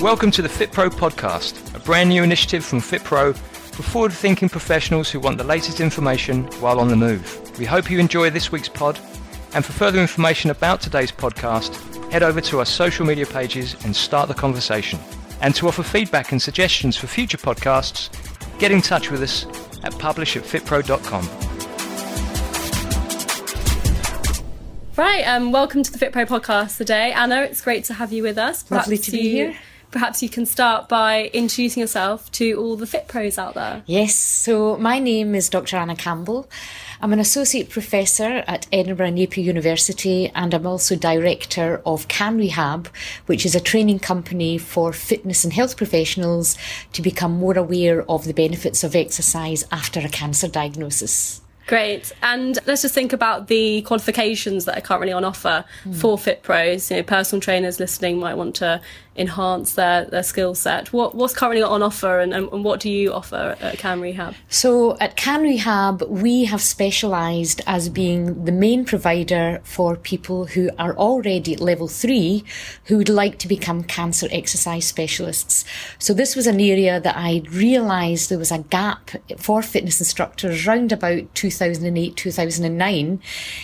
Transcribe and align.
Welcome 0.00 0.30
to 0.32 0.42
the 0.42 0.48
FitPro 0.48 0.90
podcast, 0.90 1.74
a 1.74 1.78
brand 1.78 2.10
new 2.10 2.22
initiative 2.22 2.64
from 2.64 2.80
FitPro 2.80 3.34
for 3.34 3.82
forward 3.82 4.12
thinking 4.12 4.48
professionals 4.48 5.08
who 5.10 5.18
want 5.18 5.38
the 5.38 5.44
latest 5.44 5.80
information 5.80 6.44
while 6.60 6.78
on 6.78 6.88
the 6.88 6.96
move. 6.96 7.58
We 7.58 7.64
hope 7.64 7.90
you 7.90 7.98
enjoy 7.98 8.28
this 8.30 8.52
week's 8.52 8.68
pod, 8.68 8.98
and 9.54 9.64
for 9.64 9.72
further 9.72 10.00
information 10.00 10.50
about 10.50 10.80
today's 10.82 11.10
podcast, 11.10 12.10
head 12.10 12.22
over 12.22 12.40
to 12.42 12.58
our 12.58 12.66
social 12.66 13.06
media 13.06 13.24
pages 13.24 13.76
and 13.84 13.96
start 13.96 14.28
the 14.28 14.34
conversation. 14.34 14.98
And 15.40 15.54
to 15.54 15.68
offer 15.68 15.82
feedback 15.82 16.32
and 16.32 16.42
suggestions 16.42 16.96
for 16.96 17.06
future 17.06 17.38
podcasts, 17.38 18.10
get 18.58 18.72
in 18.72 18.82
touch 18.82 19.10
with 19.10 19.22
us 19.22 19.46
at 19.84 19.98
publish 19.98 20.36
at 20.36 20.42
fitpro.com. 20.42 21.28
Right, 24.96 25.22
um, 25.22 25.50
welcome 25.50 25.82
to 25.82 25.90
the 25.90 25.98
FitPro 25.98 26.26
podcast 26.26 26.76
today. 26.76 27.12
Anna, 27.12 27.42
it's 27.42 27.62
great 27.62 27.84
to 27.84 27.94
have 27.94 28.12
you 28.12 28.22
with 28.22 28.38
us. 28.38 28.70
Lovely 28.70 28.98
to 28.98 29.10
be 29.10 29.18
you, 29.18 29.30
here. 29.30 29.56
Perhaps 29.94 30.24
you 30.24 30.28
can 30.28 30.44
start 30.44 30.88
by 30.88 31.30
introducing 31.32 31.80
yourself 31.80 32.28
to 32.32 32.54
all 32.54 32.74
the 32.74 32.84
Fit 32.84 33.06
Pros 33.06 33.38
out 33.38 33.54
there. 33.54 33.84
Yes, 33.86 34.16
so 34.16 34.76
my 34.76 34.98
name 34.98 35.36
is 35.36 35.48
Dr. 35.48 35.76
Anna 35.76 35.94
Campbell. 35.94 36.50
I'm 37.00 37.12
an 37.12 37.20
associate 37.20 37.70
professor 37.70 38.42
at 38.48 38.66
Edinburgh 38.72 39.10
Napier 39.10 39.44
University 39.44 40.32
and 40.34 40.52
I'm 40.52 40.66
also 40.66 40.96
director 40.96 41.80
of 41.86 42.08
Can 42.08 42.38
Rehab, 42.38 42.88
which 43.26 43.46
is 43.46 43.54
a 43.54 43.60
training 43.60 44.00
company 44.00 44.58
for 44.58 44.92
fitness 44.92 45.44
and 45.44 45.52
health 45.52 45.76
professionals 45.76 46.58
to 46.92 47.00
become 47.00 47.30
more 47.30 47.56
aware 47.56 48.02
of 48.10 48.24
the 48.24 48.34
benefits 48.34 48.82
of 48.82 48.96
exercise 48.96 49.64
after 49.70 50.00
a 50.00 50.08
cancer 50.08 50.48
diagnosis. 50.48 51.40
Great. 51.66 52.12
And 52.22 52.58
let's 52.66 52.82
just 52.82 52.94
think 52.94 53.12
about 53.12 53.48
the 53.48 53.82
qualifications 53.82 54.66
that 54.66 54.76
are 54.76 54.82
currently 54.82 55.12
on 55.12 55.24
offer 55.24 55.64
mm. 55.84 55.94
for 55.94 56.18
Fit 56.18 56.42
Pros. 56.42 56.90
You 56.90 56.98
know, 56.98 57.02
personal 57.02 57.40
trainers 57.40 57.80
listening 57.80 58.18
might 58.18 58.34
want 58.34 58.56
to 58.56 58.82
enhance 59.16 59.74
their, 59.74 60.06
their 60.06 60.22
skill 60.22 60.54
set. 60.54 60.92
What, 60.92 61.14
what's 61.14 61.34
currently 61.34 61.62
on 61.62 61.82
offer 61.82 62.18
and, 62.18 62.34
and, 62.34 62.64
what 62.64 62.80
do 62.80 62.90
you 62.90 63.12
offer 63.12 63.56
at 63.60 63.78
Can 63.78 64.00
Rehab? 64.00 64.34
So 64.48 64.96
at 64.98 65.16
Can 65.16 65.42
Rehab, 65.42 66.02
we 66.02 66.44
have 66.46 66.60
specialised 66.60 67.60
as 67.66 67.88
being 67.88 68.44
the 68.44 68.52
main 68.52 68.84
provider 68.84 69.60
for 69.62 69.96
people 69.96 70.46
who 70.46 70.70
are 70.78 70.96
already 70.96 71.54
at 71.54 71.60
level 71.60 71.86
three 71.86 72.44
who 72.84 72.96
would 72.96 73.08
like 73.08 73.38
to 73.38 73.48
become 73.48 73.84
cancer 73.84 74.26
exercise 74.32 74.86
specialists. 74.86 75.64
So 75.98 76.12
this 76.12 76.34
was 76.34 76.46
an 76.46 76.60
area 76.60 77.00
that 77.00 77.16
I 77.16 77.42
realised 77.50 78.30
there 78.30 78.38
was 78.38 78.52
a 78.52 78.58
gap 78.58 79.10
for 79.38 79.62
fitness 79.62 80.00
instructors 80.00 80.66
around 80.66 80.90
about 80.90 81.32
2008, 81.34 82.16
2009 82.16 83.20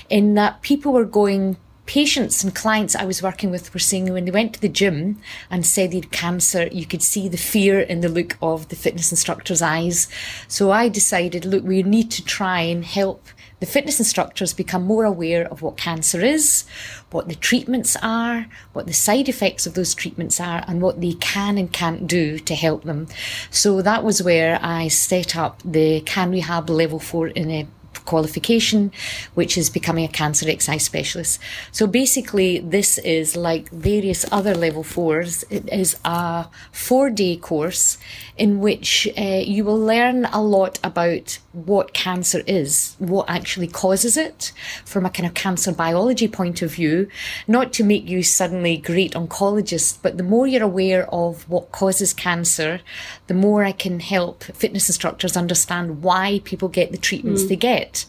in 0.09 0.35
that 0.35 0.63
people 0.63 0.93
were 0.93 1.05
going 1.05 1.57
patients 1.91 2.45
and 2.45 2.55
clients 2.55 2.95
I 2.95 3.05
was 3.05 3.21
working 3.21 3.51
with 3.51 3.75
were 3.75 3.81
saying 3.81 4.13
when 4.13 4.25
they 4.25 4.31
went 4.31 4.55
to 4.55 4.61
the 4.61 4.69
gym 4.69 5.21
and 5.51 5.67
said 5.67 5.91
they 5.91 5.97
had 5.97 6.13
cancer, 6.13 6.69
you 6.69 6.87
could 6.87 7.03
see 7.03 7.27
the 7.27 7.37
fear 7.37 7.81
in 7.81 8.01
the 8.01 8.09
look 8.09 8.39
of 8.41 8.69
the 8.69 8.77
fitness 8.77 9.11
instructor's 9.11 9.61
eyes. 9.61 10.07
So 10.47 10.71
I 10.71 10.89
decided, 10.89 11.45
look, 11.45 11.65
we 11.65 11.83
need 11.83 12.13
to 12.13 12.25
try 12.25 12.61
and 12.61 12.85
help 12.85 13.27
the 13.59 13.67
fitness 13.67 13.99
instructors 13.99 14.53
become 14.53 14.85
more 14.85 15.05
aware 15.05 15.49
of 15.49 15.63
what 15.63 15.77
cancer 15.77 16.21
is, 16.21 16.65
what 17.11 17.29
the 17.29 17.35
treatments 17.35 17.97
are, 18.01 18.47
what 18.73 18.87
the 18.87 18.93
side 18.93 19.29
effects 19.29 19.67
of 19.67 19.75
those 19.75 19.93
treatments 19.93 20.39
are, 20.41 20.63
and 20.69 20.81
what 20.81 21.01
they 21.01 21.15
can 21.15 21.59
and 21.59 21.73
can't 21.73 22.07
do 22.07 22.39
to 22.39 22.55
help 22.55 22.85
them. 22.85 23.09
So 23.51 23.83
that 23.83 24.05
was 24.05 24.23
where 24.23 24.61
I 24.63 24.87
set 24.87 25.37
up 25.37 25.61
the 25.65 26.03
Can 26.03 26.31
Rehab 26.31 26.71
Level 26.71 27.01
4 27.01 27.29
in 27.29 27.51
a 27.51 27.67
qualification, 28.05 28.93
which 29.35 29.57
is 29.57 29.71
becoming 29.71 30.05
a 30.05 30.09
cancer 30.09 30.49
exercise 30.49 30.85
specialist. 30.85 31.41
So 31.73 31.87
basically, 31.87 32.59
this 32.59 32.99
is 32.99 33.37
like 33.37 33.71
various 33.71 34.25
other 34.33 34.55
level 34.55 34.83
fours. 34.83 35.45
It 35.51 35.69
is 35.73 35.97
a 36.05 36.47
four 36.73 37.11
day 37.11 37.37
course 37.37 37.99
in 38.37 38.61
which 38.61 39.09
uh, 39.19 39.43
you 39.45 39.65
will 39.65 39.79
learn 39.79 40.25
a 40.27 40.43
lot 40.43 40.79
about 40.83 41.39
what 41.53 41.93
cancer 41.93 42.43
is, 42.47 42.95
what 42.99 43.29
actually 43.29 43.67
causes 43.67 44.17
it 44.17 44.53
from 44.85 45.05
a 45.05 45.11
kind 45.11 45.27
of 45.27 45.35
cancer 45.35 45.73
biology 45.73 46.29
point 46.29 46.63
of 46.63 46.73
view, 46.73 47.09
not 47.49 47.73
to 47.73 47.85
make 47.85 48.09
you 48.09 48.23
suddenly 48.23 48.77
great 48.77 49.13
oncologists, 49.13 49.99
but 50.01 50.17
the 50.17 50.23
more 50.23 50.47
you're 50.47 50.63
aware 50.63 51.13
of 51.13 51.49
what 51.49 51.73
causes 51.73 52.13
cancer, 52.13 52.81
the 53.27 53.35
more 53.35 53.65
I 53.65 53.73
can 53.73 54.01
help 54.01 54.45
fitness 54.45 54.89
instructors 54.89 55.37
understand 55.37 56.03
why 56.03 56.41
people 56.45 56.69
get 56.69 56.93
the 56.93 56.99
treatments 56.99 57.43
mm. 57.43 57.49
they 57.49 57.57
get. 57.57 58.07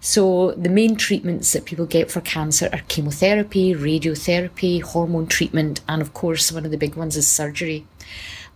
So 0.00 0.50
the 0.52 0.68
main 0.68 0.96
treatments 0.96 1.52
that 1.52 1.64
people 1.64 1.86
get 1.86 2.10
for 2.10 2.20
cancer 2.20 2.68
are 2.72 2.80
chemotherapy, 2.88 3.72
radiotherapy, 3.72 4.82
hormone 4.82 5.28
treatment, 5.28 5.80
and 5.88 6.02
of 6.02 6.12
course, 6.12 6.50
one 6.50 6.64
of 6.64 6.72
the 6.72 6.76
big 6.76 6.96
ones 6.96 7.16
is 7.16 7.28
surgery. 7.28 7.86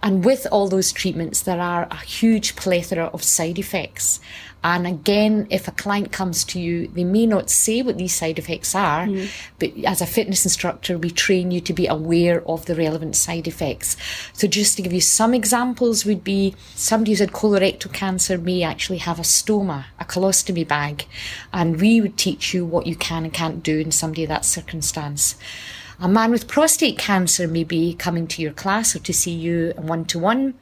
And 0.03 0.25
with 0.25 0.47
all 0.53 0.69
those 0.69 0.93
treatments, 0.93 1.41
there 1.43 1.61
are 1.61 1.89
a 1.91 1.97
huge 1.97 2.55
plethora 2.55 3.07
of 3.07 3.25
side 3.25 3.59
effects. 3.59 4.21
And 4.63 4.85
again, 4.85 5.47
if 5.49 5.69
a 5.69 5.73
client 5.73 6.11
comes 6.11 6.43
to 6.47 6.59
you, 6.59 6.89
they 6.89 7.05
may 7.05 7.25
not 7.25 7.51
say 7.51 7.83
what 7.83 7.99
these 7.99 8.15
side 8.15 8.37
effects 8.39 8.75
are, 8.75 9.07
mm. 9.07 9.31
but 9.61 9.73
as 9.85 10.01
a 10.01 10.07
fitness 10.07 10.45
instructor, 10.45 10.99
we 10.99 11.11
train 11.11 11.53
you 11.53 11.61
to 11.61 11.73
be 11.73 11.87
aware 11.87 12.43
of 12.49 12.67
the 12.67 12.75
relevant 12.75 13.15
side 13.15 13.47
effects. 13.47 13.97
So 14.33 14.49
just 14.49 14.77
to 14.77 14.83
give 14.83 14.93
you 14.93 15.01
some 15.01 15.35
examples 15.35 16.05
would 16.05 16.25
be 16.25 16.57
somebody 16.75 17.13
who's 17.13 17.21
had 17.21 17.31
colorectal 17.31 17.93
cancer 17.93 18.39
may 18.39 18.65
actually 18.65 18.99
have 18.99 19.21
a 19.21 19.23
stoma, 19.23 19.85
a 20.01 20.05
colostomy 20.05 20.67
bag, 20.67 21.07
and 21.53 21.81
we 21.81 22.01
would 22.01 22.17
teach 22.17 22.53
you 22.53 22.65
what 22.65 22.89
you 22.89 22.97
can 22.97 23.23
and 23.23 23.33
can't 23.33 23.63
do 23.63 23.79
in 23.79 23.93
somebody 23.93 24.25
of 24.25 24.29
that 24.31 24.45
circumstance. 24.45 25.37
A 25.99 26.09
man 26.09 26.31
with 26.31 26.47
prostate 26.47 26.99
cancer 26.99 27.49
may 27.49 27.65
be 27.65 27.95
coming 27.95 28.27
to 28.29 28.43
your 28.43 28.53
class 28.53 28.95
or 28.95 28.99
to 28.99 29.15
see 29.15 29.33
you 29.33 29.73
one 29.77 30.05
to 30.07 30.19
one 30.19 30.55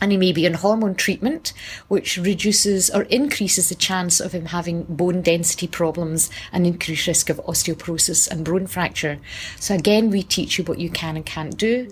and 0.00 0.12
he 0.12 0.18
may 0.18 0.32
be 0.32 0.46
on 0.46 0.54
hormone 0.54 0.94
treatment, 0.94 1.52
which 1.88 2.16
reduces 2.16 2.90
or 2.90 3.02
increases 3.04 3.68
the 3.68 3.74
chance 3.74 4.20
of 4.20 4.32
him 4.32 4.46
having 4.46 4.84
bone 4.84 5.22
density 5.22 5.66
problems 5.66 6.30
and 6.52 6.66
increased 6.66 7.06
risk 7.06 7.30
of 7.30 7.38
osteoporosis 7.46 8.30
and 8.30 8.44
bone 8.44 8.66
fracture. 8.66 9.18
So 9.58 9.74
again, 9.74 10.10
we 10.10 10.22
teach 10.22 10.58
you 10.58 10.64
what 10.64 10.78
you 10.78 10.90
can 10.90 11.16
and 11.16 11.26
can't 11.26 11.56
do. 11.56 11.88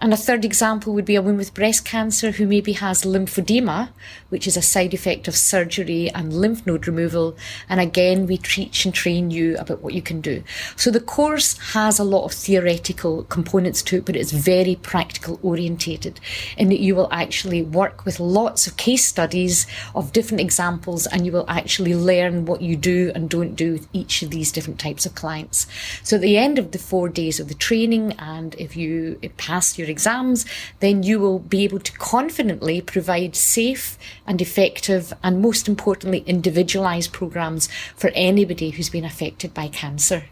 And 0.00 0.12
a 0.12 0.16
third 0.16 0.44
example 0.44 0.94
would 0.94 1.04
be 1.04 1.16
a 1.16 1.22
woman 1.22 1.38
with 1.38 1.54
breast 1.54 1.84
cancer 1.84 2.30
who 2.30 2.46
maybe 2.46 2.74
has 2.74 3.02
lymphedema, 3.02 3.88
which 4.28 4.46
is 4.46 4.56
a 4.56 4.62
side 4.62 4.94
effect 4.94 5.26
of 5.26 5.34
surgery 5.34 6.08
and 6.10 6.32
lymph 6.32 6.64
node 6.64 6.86
removal. 6.86 7.36
And 7.68 7.80
again, 7.80 8.26
we 8.26 8.36
teach 8.36 8.84
and 8.84 8.94
train 8.94 9.32
you 9.32 9.56
about 9.58 9.82
what 9.82 9.94
you 9.94 10.02
can 10.02 10.20
do. 10.20 10.44
So 10.76 10.92
the 10.92 11.00
course 11.00 11.58
has 11.72 11.98
a 11.98 12.04
lot 12.04 12.26
of 12.26 12.32
theoretical 12.32 13.24
components 13.24 13.82
to 13.82 13.96
it, 13.96 14.04
but 14.04 14.14
it's 14.14 14.30
very 14.30 14.76
practical 14.76 15.40
orientated 15.42 16.20
in 16.56 16.68
that 16.68 16.80
you 16.80 16.94
will 16.94 17.08
actually 17.10 17.47
work 17.62 18.04
with 18.04 18.20
lots 18.20 18.66
of 18.66 18.76
case 18.76 19.06
studies 19.06 19.66
of 19.94 20.12
different 20.12 20.40
examples 20.40 21.06
and 21.06 21.26
you 21.26 21.32
will 21.32 21.44
actually 21.48 21.94
learn 21.94 22.44
what 22.44 22.62
you 22.62 22.76
do 22.76 23.12
and 23.14 23.30
don't 23.30 23.54
do 23.54 23.72
with 23.72 23.88
each 23.92 24.22
of 24.22 24.30
these 24.30 24.52
different 24.52 24.78
types 24.78 25.06
of 25.06 25.14
clients. 25.14 25.66
So 26.02 26.16
at 26.16 26.22
the 26.22 26.36
end 26.36 26.58
of 26.58 26.72
the 26.72 26.78
four 26.78 27.08
days 27.08 27.40
of 27.40 27.48
the 27.48 27.54
training, 27.54 28.12
and 28.18 28.54
if 28.56 28.76
you 28.76 29.18
pass 29.36 29.78
your 29.78 29.88
exams, 29.88 30.46
then 30.80 31.02
you 31.02 31.18
will 31.18 31.38
be 31.38 31.64
able 31.64 31.80
to 31.80 31.92
confidently 31.92 32.80
provide 32.80 33.34
safe 33.34 33.98
and 34.26 34.40
effective 34.40 35.12
and 35.22 35.40
most 35.40 35.68
importantly 35.68 36.24
individualised 36.26 37.12
programs 37.12 37.68
for 37.96 38.10
anybody 38.14 38.70
who's 38.70 38.90
been 38.90 39.04
affected 39.04 39.54
by 39.54 39.68
cancer. 39.68 40.24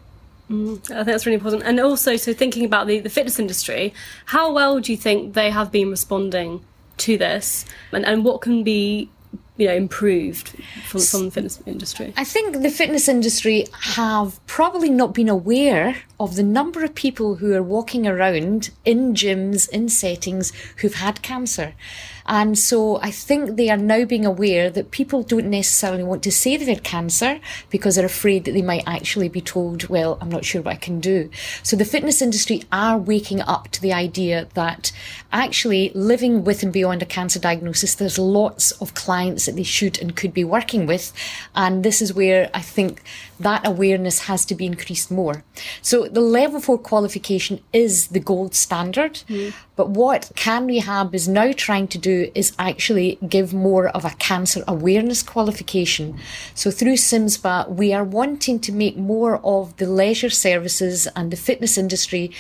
Mm, 0.51 0.79
I 0.93 0.95
think 0.95 1.07
that's 1.07 1.27
really 1.27 1.35
important. 1.35 1.65
And 1.65 1.81
also, 1.81 2.17
so 2.17 2.33
thinking 2.33 2.65
about 2.65 2.87
the, 2.87 3.01
the 3.01 3.11
fitness 3.11 3.39
industry, 3.39 3.93
how 4.27 4.53
well 4.53 4.79
do 4.81 4.93
you 4.93 4.99
think 4.99 5.35
they 5.35 5.51
have 5.51 5.73
been 5.73 5.91
responding 5.91 6.65
to 6.99 7.19
this? 7.19 7.65
And, 7.93 8.05
and 8.05 8.25
what 8.25 8.41
can 8.41 8.63
be 8.63 9.11
you 9.57 9.67
know 9.67 9.75
improved 9.75 10.49
from, 10.87 11.01
from 11.01 11.25
the 11.27 11.31
fitness 11.31 11.63
industry? 11.67 12.13
I 12.17 12.25
think 12.25 12.63
the 12.63 12.71
fitness 12.71 13.09
industry 13.09 13.67
have 13.73 14.45
probably 14.47 14.91
not 14.91 15.15
been 15.15 15.29
aware 15.29 15.97
of 16.21 16.37
the 16.37 16.43
number 16.43 16.85
of 16.85 16.95
people 16.95 17.37
who 17.37 17.55
are 17.55 17.63
walking 17.63 18.07
around 18.07 18.71
in 18.85 19.15
gyms 19.15 19.69
in 19.71 19.89
settings 19.89 20.53
who've 20.79 20.95
had 20.95 21.23
cancer. 21.23 21.75
And 22.27 22.59
so 22.59 23.01
I 23.01 23.11
think 23.11 23.57
they 23.57 23.71
are 23.71 23.77
now 23.77 24.05
being 24.05 24.27
aware 24.27 24.71
that 24.71 24.91
people 24.91 25.23
don't 25.23 25.51
necessarily 25.51 26.03
want 26.03 26.23
to 26.25 26.33
say 26.33 26.57
they've 26.57 26.67
had 26.67 26.83
cancer 26.83 27.41
because 27.71 27.97
they're 27.97 28.07
afraid 28.07 28.45
that 28.45 28.53
they 28.53 28.63
might 28.63 28.85
actually 28.87 29.29
be 29.29 29.41
told, 29.41 29.89
well, 29.89 30.19
I'm 30.21 30.29
not 30.29 30.45
sure 30.45 30.63
what 30.63 30.75
I 30.75 30.77
can 30.77 31.01
do. 31.01 31.31
So 31.63 31.77
the 31.77 31.85
fitness 31.85 32.21
industry 32.21 32.63
are 32.73 32.99
waking 32.99 33.41
up 33.43 33.69
to 33.69 33.81
the 33.81 33.93
idea 33.93 34.49
that 34.55 34.93
actually 35.33 35.91
living 35.95 36.45
with 36.45 36.63
and 36.63 36.73
beyond 36.73 37.03
a 37.03 37.07
cancer 37.07 37.39
diagnosis, 37.39 37.95
there's 37.95 38.19
lots 38.19 38.73
of 38.73 38.95
clients 38.95 39.47
that 39.47 39.57
they 39.57 39.63
should 39.63 40.01
and 40.01 40.17
could 40.17 40.35
be 40.35 40.45
working 40.45 40.87
with. 40.87 41.13
And 41.55 41.85
this 41.85 42.03
is 42.03 42.13
where 42.13 42.51
I 42.53 42.61
think 42.61 43.03
that 43.41 43.67
awareness 43.67 44.21
has 44.21 44.45
to 44.47 44.55
be 44.55 44.67
increased 44.67 45.11
more. 45.11 45.45
So 45.83 46.07
the 46.07 46.21
level 46.21 46.61
four 46.61 46.79
qualification 46.79 47.61
is 47.73 48.09
the 48.09 48.21
gold 48.21 48.55
standard. 48.55 49.23
Mm. 49.29 49.53
But 49.77 49.91
what 49.91 50.33
Can 50.37 50.67
Rehab 50.67 51.15
is 51.15 51.29
now 51.29 51.53
trying 51.53 51.89
to 51.89 51.99
do 51.99 52.31
is 52.35 52.55
actually 52.59 53.19
give 53.29 53.53
more 53.53 53.89
of 53.89 54.05
a 54.05 54.11
cancer 54.11 54.65
awareness 54.67 55.23
qualification. 55.23 56.19
So 56.55 56.71
through 56.71 56.95
CIMSPA, 56.95 57.69
we 57.69 57.93
are 57.93 58.05
wanting 58.05 58.59
to 58.61 58.73
make 58.73 58.97
more 58.97 59.39
of 59.45 59.77
the 59.77 59.87
leisure 59.87 60.31
services 60.31 61.07
and 61.15 61.31
the 61.31 61.37
fitness 61.37 61.77
industry 61.77 62.33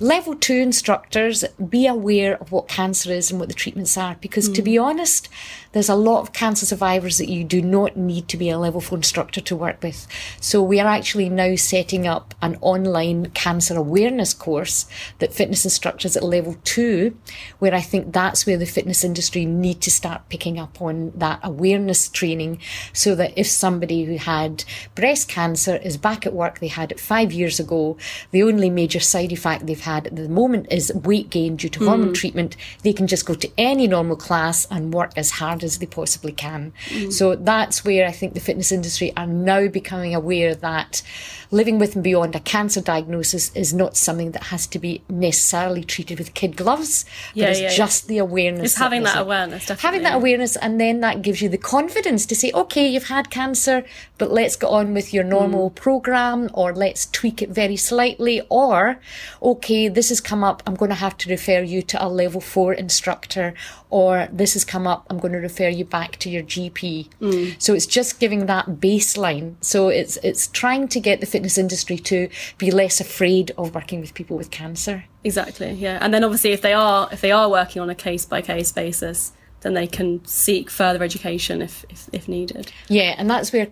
level 0.00 0.34
two 0.34 0.56
instructors 0.56 1.44
be 1.68 1.86
aware 1.86 2.38
of 2.38 2.50
what 2.50 2.66
cancer 2.66 3.12
is 3.12 3.30
and 3.30 3.38
what 3.38 3.50
the 3.50 3.54
treatments 3.54 3.98
are 3.98 4.16
because 4.22 4.48
mm. 4.48 4.54
to 4.54 4.62
be 4.62 4.78
honest 4.78 5.28
there's 5.72 5.90
a 5.90 5.94
lot 5.94 6.22
of 6.22 6.32
cancer 6.32 6.64
survivors 6.64 7.18
that 7.18 7.28
you 7.28 7.44
do 7.44 7.60
not 7.60 7.96
need 7.98 8.26
to 8.26 8.38
be 8.38 8.48
a 8.48 8.58
level 8.58 8.80
four 8.80 8.96
instructor 8.96 9.42
to 9.42 9.54
work 9.54 9.82
with 9.82 10.08
so 10.40 10.62
we 10.62 10.80
are 10.80 10.88
actually 10.88 11.28
now 11.28 11.54
setting 11.54 12.06
up 12.06 12.34
an 12.40 12.56
online 12.62 13.26
cancer 13.32 13.76
awareness 13.76 14.32
course 14.32 14.86
that 15.18 15.34
fitness 15.34 15.64
instructors 15.64 16.16
at 16.16 16.22
level 16.22 16.56
two 16.64 17.14
where 17.58 17.74
i 17.74 17.80
think 17.80 18.10
that's 18.10 18.46
where 18.46 18.56
the 18.56 18.64
fitness 18.64 19.04
industry 19.04 19.44
need 19.44 19.82
to 19.82 19.90
start 19.90 20.26
picking 20.30 20.58
up 20.58 20.80
on 20.80 21.12
that 21.14 21.38
awareness 21.42 22.08
training 22.08 22.58
so 22.94 23.14
that 23.14 23.34
if 23.36 23.46
somebody 23.46 24.04
who 24.04 24.16
had 24.16 24.64
breast 24.94 25.28
cancer 25.28 25.76
is 25.76 25.98
back 25.98 26.24
at 26.24 26.32
work 26.32 26.58
they 26.58 26.68
had 26.68 26.90
it 26.90 26.98
five 26.98 27.34
years 27.34 27.60
ago 27.60 27.98
the 28.30 28.42
only 28.42 28.70
major 28.70 28.98
side 28.98 29.30
effect 29.30 29.66
they've 29.66 29.80
had 29.80 29.89
at 29.98 30.16
the 30.16 30.28
moment 30.28 30.66
is 30.70 30.92
weight 30.94 31.30
gain 31.30 31.56
due 31.56 31.68
to 31.68 31.80
mm. 31.80 31.88
hormone 31.88 32.14
treatment, 32.14 32.56
they 32.82 32.92
can 32.92 33.06
just 33.06 33.26
go 33.26 33.34
to 33.34 33.50
any 33.58 33.86
normal 33.86 34.16
class 34.16 34.66
and 34.70 34.94
work 34.94 35.12
as 35.16 35.30
hard 35.30 35.64
as 35.64 35.78
they 35.78 35.86
possibly 35.86 36.32
can. 36.32 36.72
Mm. 36.88 37.12
So 37.12 37.36
that's 37.36 37.84
where 37.84 38.06
I 38.06 38.12
think 38.12 38.34
the 38.34 38.40
fitness 38.40 38.72
industry 38.72 39.12
are 39.16 39.26
now 39.26 39.68
becoming 39.68 40.14
aware 40.14 40.54
that 40.54 41.02
living 41.50 41.78
with 41.78 41.94
and 41.94 42.04
beyond 42.04 42.36
a 42.36 42.40
cancer 42.40 42.80
diagnosis 42.80 43.54
is 43.56 43.74
not 43.74 43.96
something 43.96 44.30
that 44.30 44.44
has 44.44 44.66
to 44.68 44.78
be 44.78 45.02
necessarily 45.08 45.82
treated 45.82 46.18
with 46.18 46.32
kid 46.34 46.56
gloves, 46.56 47.04
yeah, 47.34 47.46
but 47.46 47.50
it's 47.50 47.60
yeah, 47.60 47.70
just 47.70 48.04
yeah. 48.04 48.08
the 48.08 48.18
awareness. 48.18 48.64
It's 48.66 48.76
having 48.76 49.02
that, 49.02 49.14
that 49.14 49.22
awareness, 49.22 49.66
definitely. 49.66 49.82
Having 49.82 50.02
that 50.04 50.14
awareness, 50.14 50.56
and 50.56 50.80
then 50.80 51.00
that 51.00 51.22
gives 51.22 51.42
you 51.42 51.48
the 51.48 51.58
confidence 51.58 52.24
to 52.26 52.36
say, 52.36 52.52
okay, 52.52 52.86
you've 52.86 53.08
had 53.08 53.30
cancer, 53.30 53.84
but 54.16 54.30
let's 54.30 54.54
get 54.54 54.68
on 54.68 54.94
with 54.94 55.12
your 55.12 55.24
normal 55.24 55.70
mm. 55.70 55.74
program, 55.74 56.48
or 56.54 56.72
let's 56.72 57.06
tweak 57.06 57.42
it 57.42 57.48
very 57.50 57.76
slightly, 57.76 58.42
or, 58.48 59.00
okay, 59.42 59.79
this 59.88 60.08
has 60.08 60.20
come 60.20 60.42
up, 60.42 60.62
I'm 60.66 60.74
going 60.74 60.90
to 60.90 60.94
have 60.94 61.16
to 61.18 61.30
refer 61.30 61.62
you 61.62 61.82
to 61.82 62.04
a 62.04 62.08
level 62.08 62.40
four 62.40 62.72
instructor, 62.72 63.54
or 63.88 64.28
this 64.32 64.54
has 64.54 64.64
come 64.64 64.86
up, 64.86 65.06
I'm 65.08 65.18
going 65.18 65.32
to 65.32 65.38
refer 65.38 65.68
you 65.68 65.84
back 65.84 66.16
to 66.18 66.30
your 66.30 66.42
GP. 66.42 67.08
Mm. 67.20 67.62
So 67.62 67.74
it's 67.74 67.86
just 67.86 68.20
giving 68.20 68.46
that 68.46 68.66
baseline. 68.66 69.54
So 69.60 69.88
it's 69.88 70.16
it's 70.18 70.46
trying 70.48 70.88
to 70.88 71.00
get 71.00 71.20
the 71.20 71.26
fitness 71.26 71.58
industry 71.58 71.98
to 71.98 72.28
be 72.58 72.70
less 72.70 73.00
afraid 73.00 73.52
of 73.56 73.74
working 73.74 74.00
with 74.00 74.14
people 74.14 74.36
with 74.36 74.50
cancer. 74.50 75.04
Exactly. 75.24 75.72
Yeah. 75.72 75.98
And 76.00 76.14
then 76.14 76.24
obviously 76.24 76.52
if 76.52 76.62
they 76.62 76.72
are 76.72 77.08
if 77.12 77.20
they 77.20 77.32
are 77.32 77.48
working 77.48 77.82
on 77.82 77.90
a 77.90 77.94
case 77.94 78.24
by 78.24 78.42
case 78.42 78.72
basis, 78.72 79.32
then 79.62 79.74
they 79.74 79.86
can 79.86 80.24
seek 80.24 80.70
further 80.70 81.02
education 81.04 81.60
if, 81.60 81.84
if, 81.90 82.08
if, 82.12 82.28
needed. 82.28 82.72
Yeah, 82.88 83.14
and 83.18 83.28
that's 83.28 83.52
where, 83.52 83.68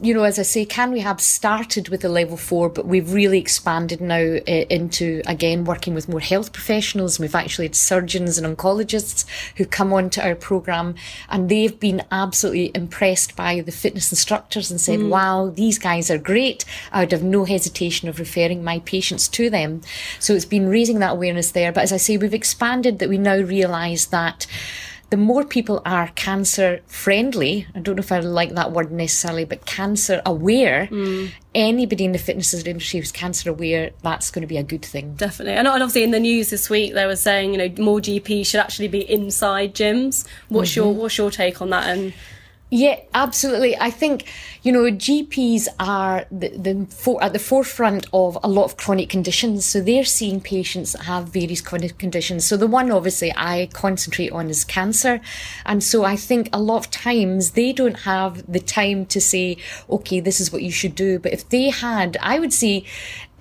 you 0.00 0.14
know, 0.14 0.22
as 0.22 0.38
I 0.38 0.42
say, 0.42 0.64
Can 0.64 0.92
Rehab 0.92 1.20
started 1.20 1.88
with 1.88 2.04
a 2.04 2.08
level 2.08 2.36
four, 2.36 2.68
but 2.68 2.86
we've 2.86 3.12
really 3.12 3.38
expanded 3.38 4.00
now 4.00 4.20
uh, 4.20 4.66
into, 4.70 5.22
again, 5.26 5.64
working 5.64 5.94
with 5.94 6.08
more 6.08 6.20
health 6.20 6.52
professionals. 6.52 7.18
We've 7.18 7.34
actually 7.34 7.66
had 7.66 7.74
surgeons 7.74 8.38
and 8.38 8.56
oncologists 8.56 9.24
who 9.56 9.64
come 9.64 9.92
onto 9.92 10.20
our 10.20 10.34
programme 10.34 10.94
and 11.28 11.48
they've 11.48 11.78
been 11.78 12.02
absolutely 12.10 12.70
impressed 12.74 13.34
by 13.34 13.60
the 13.60 13.72
fitness 13.72 14.12
instructors 14.12 14.70
and 14.70 14.80
said, 14.80 15.00
mm. 15.00 15.08
wow, 15.08 15.48
these 15.48 15.78
guys 15.78 16.10
are 16.10 16.18
great. 16.18 16.64
I 16.92 17.00
would 17.00 17.12
have 17.12 17.24
no 17.24 17.44
hesitation 17.44 18.08
of 18.08 18.18
referring 18.18 18.62
my 18.62 18.78
patients 18.80 19.28
to 19.28 19.50
them. 19.50 19.82
So 20.18 20.34
it's 20.34 20.44
been 20.44 20.68
raising 20.68 21.00
that 21.00 21.12
awareness 21.12 21.50
there. 21.50 21.72
But 21.72 21.84
as 21.84 21.92
I 21.92 21.96
say, 21.96 22.16
we've 22.16 22.34
expanded 22.34 22.98
that 23.00 23.08
we 23.08 23.18
now 23.18 23.38
realise 23.38 24.06
that 24.06 24.46
the 25.12 25.18
more 25.18 25.44
people 25.44 25.82
are 25.84 26.08
cancer 26.14 26.80
friendly, 26.86 27.66
I 27.74 27.80
don't 27.80 27.96
know 27.96 28.00
if 28.00 28.10
I 28.10 28.20
like 28.20 28.54
that 28.54 28.72
word 28.72 28.90
necessarily, 28.90 29.44
but 29.44 29.66
cancer 29.66 30.22
aware, 30.24 30.88
mm. 30.90 31.30
anybody 31.54 32.06
in 32.06 32.12
the 32.12 32.18
fitness 32.18 32.54
industry 32.54 32.98
who's 32.98 33.12
cancer 33.12 33.50
aware, 33.50 33.90
that's 34.00 34.30
going 34.30 34.40
to 34.40 34.46
be 34.46 34.56
a 34.56 34.62
good 34.62 34.82
thing. 34.82 35.12
Definitely. 35.16 35.52
And 35.52 35.68
obviously 35.68 36.02
in 36.02 36.12
the 36.12 36.18
news 36.18 36.48
this 36.48 36.70
week, 36.70 36.94
they 36.94 37.04
were 37.04 37.16
saying, 37.16 37.52
you 37.52 37.58
know, 37.58 37.84
more 37.84 38.00
GPs 38.00 38.46
should 38.46 38.60
actually 38.60 38.88
be 38.88 39.00
inside 39.00 39.74
gyms. 39.74 40.26
What's 40.48 40.70
mm-hmm. 40.70 40.80
your, 40.80 40.94
what's 40.94 41.18
your 41.18 41.30
take 41.30 41.60
on 41.60 41.68
that? 41.68 41.88
And 41.88 42.14
yeah, 42.74 43.00
absolutely. 43.12 43.76
I 43.76 43.90
think, 43.90 44.24
you 44.62 44.72
know, 44.72 44.84
GPs 44.84 45.68
are 45.78 46.24
the, 46.30 46.48
the 46.48 46.86
for, 46.88 47.22
at 47.22 47.34
the 47.34 47.38
forefront 47.38 48.06
of 48.14 48.38
a 48.42 48.48
lot 48.48 48.64
of 48.64 48.78
chronic 48.78 49.10
conditions. 49.10 49.66
So 49.66 49.82
they're 49.82 50.06
seeing 50.06 50.40
patients 50.40 50.92
that 50.92 51.02
have 51.02 51.28
various 51.28 51.60
chronic 51.60 51.98
conditions. 51.98 52.46
So 52.46 52.56
the 52.56 52.66
one 52.66 52.90
obviously 52.90 53.30
I 53.36 53.68
concentrate 53.74 54.32
on 54.32 54.48
is 54.48 54.64
cancer. 54.64 55.20
And 55.66 55.84
so 55.84 56.04
I 56.04 56.16
think 56.16 56.48
a 56.50 56.62
lot 56.62 56.78
of 56.78 56.90
times 56.90 57.50
they 57.50 57.74
don't 57.74 58.00
have 58.00 58.50
the 58.50 58.60
time 58.60 59.04
to 59.04 59.20
say, 59.20 59.58
okay, 59.90 60.20
this 60.20 60.40
is 60.40 60.50
what 60.50 60.62
you 60.62 60.70
should 60.70 60.94
do. 60.94 61.18
But 61.18 61.34
if 61.34 61.46
they 61.50 61.68
had, 61.68 62.16
I 62.22 62.38
would 62.38 62.54
say 62.54 62.86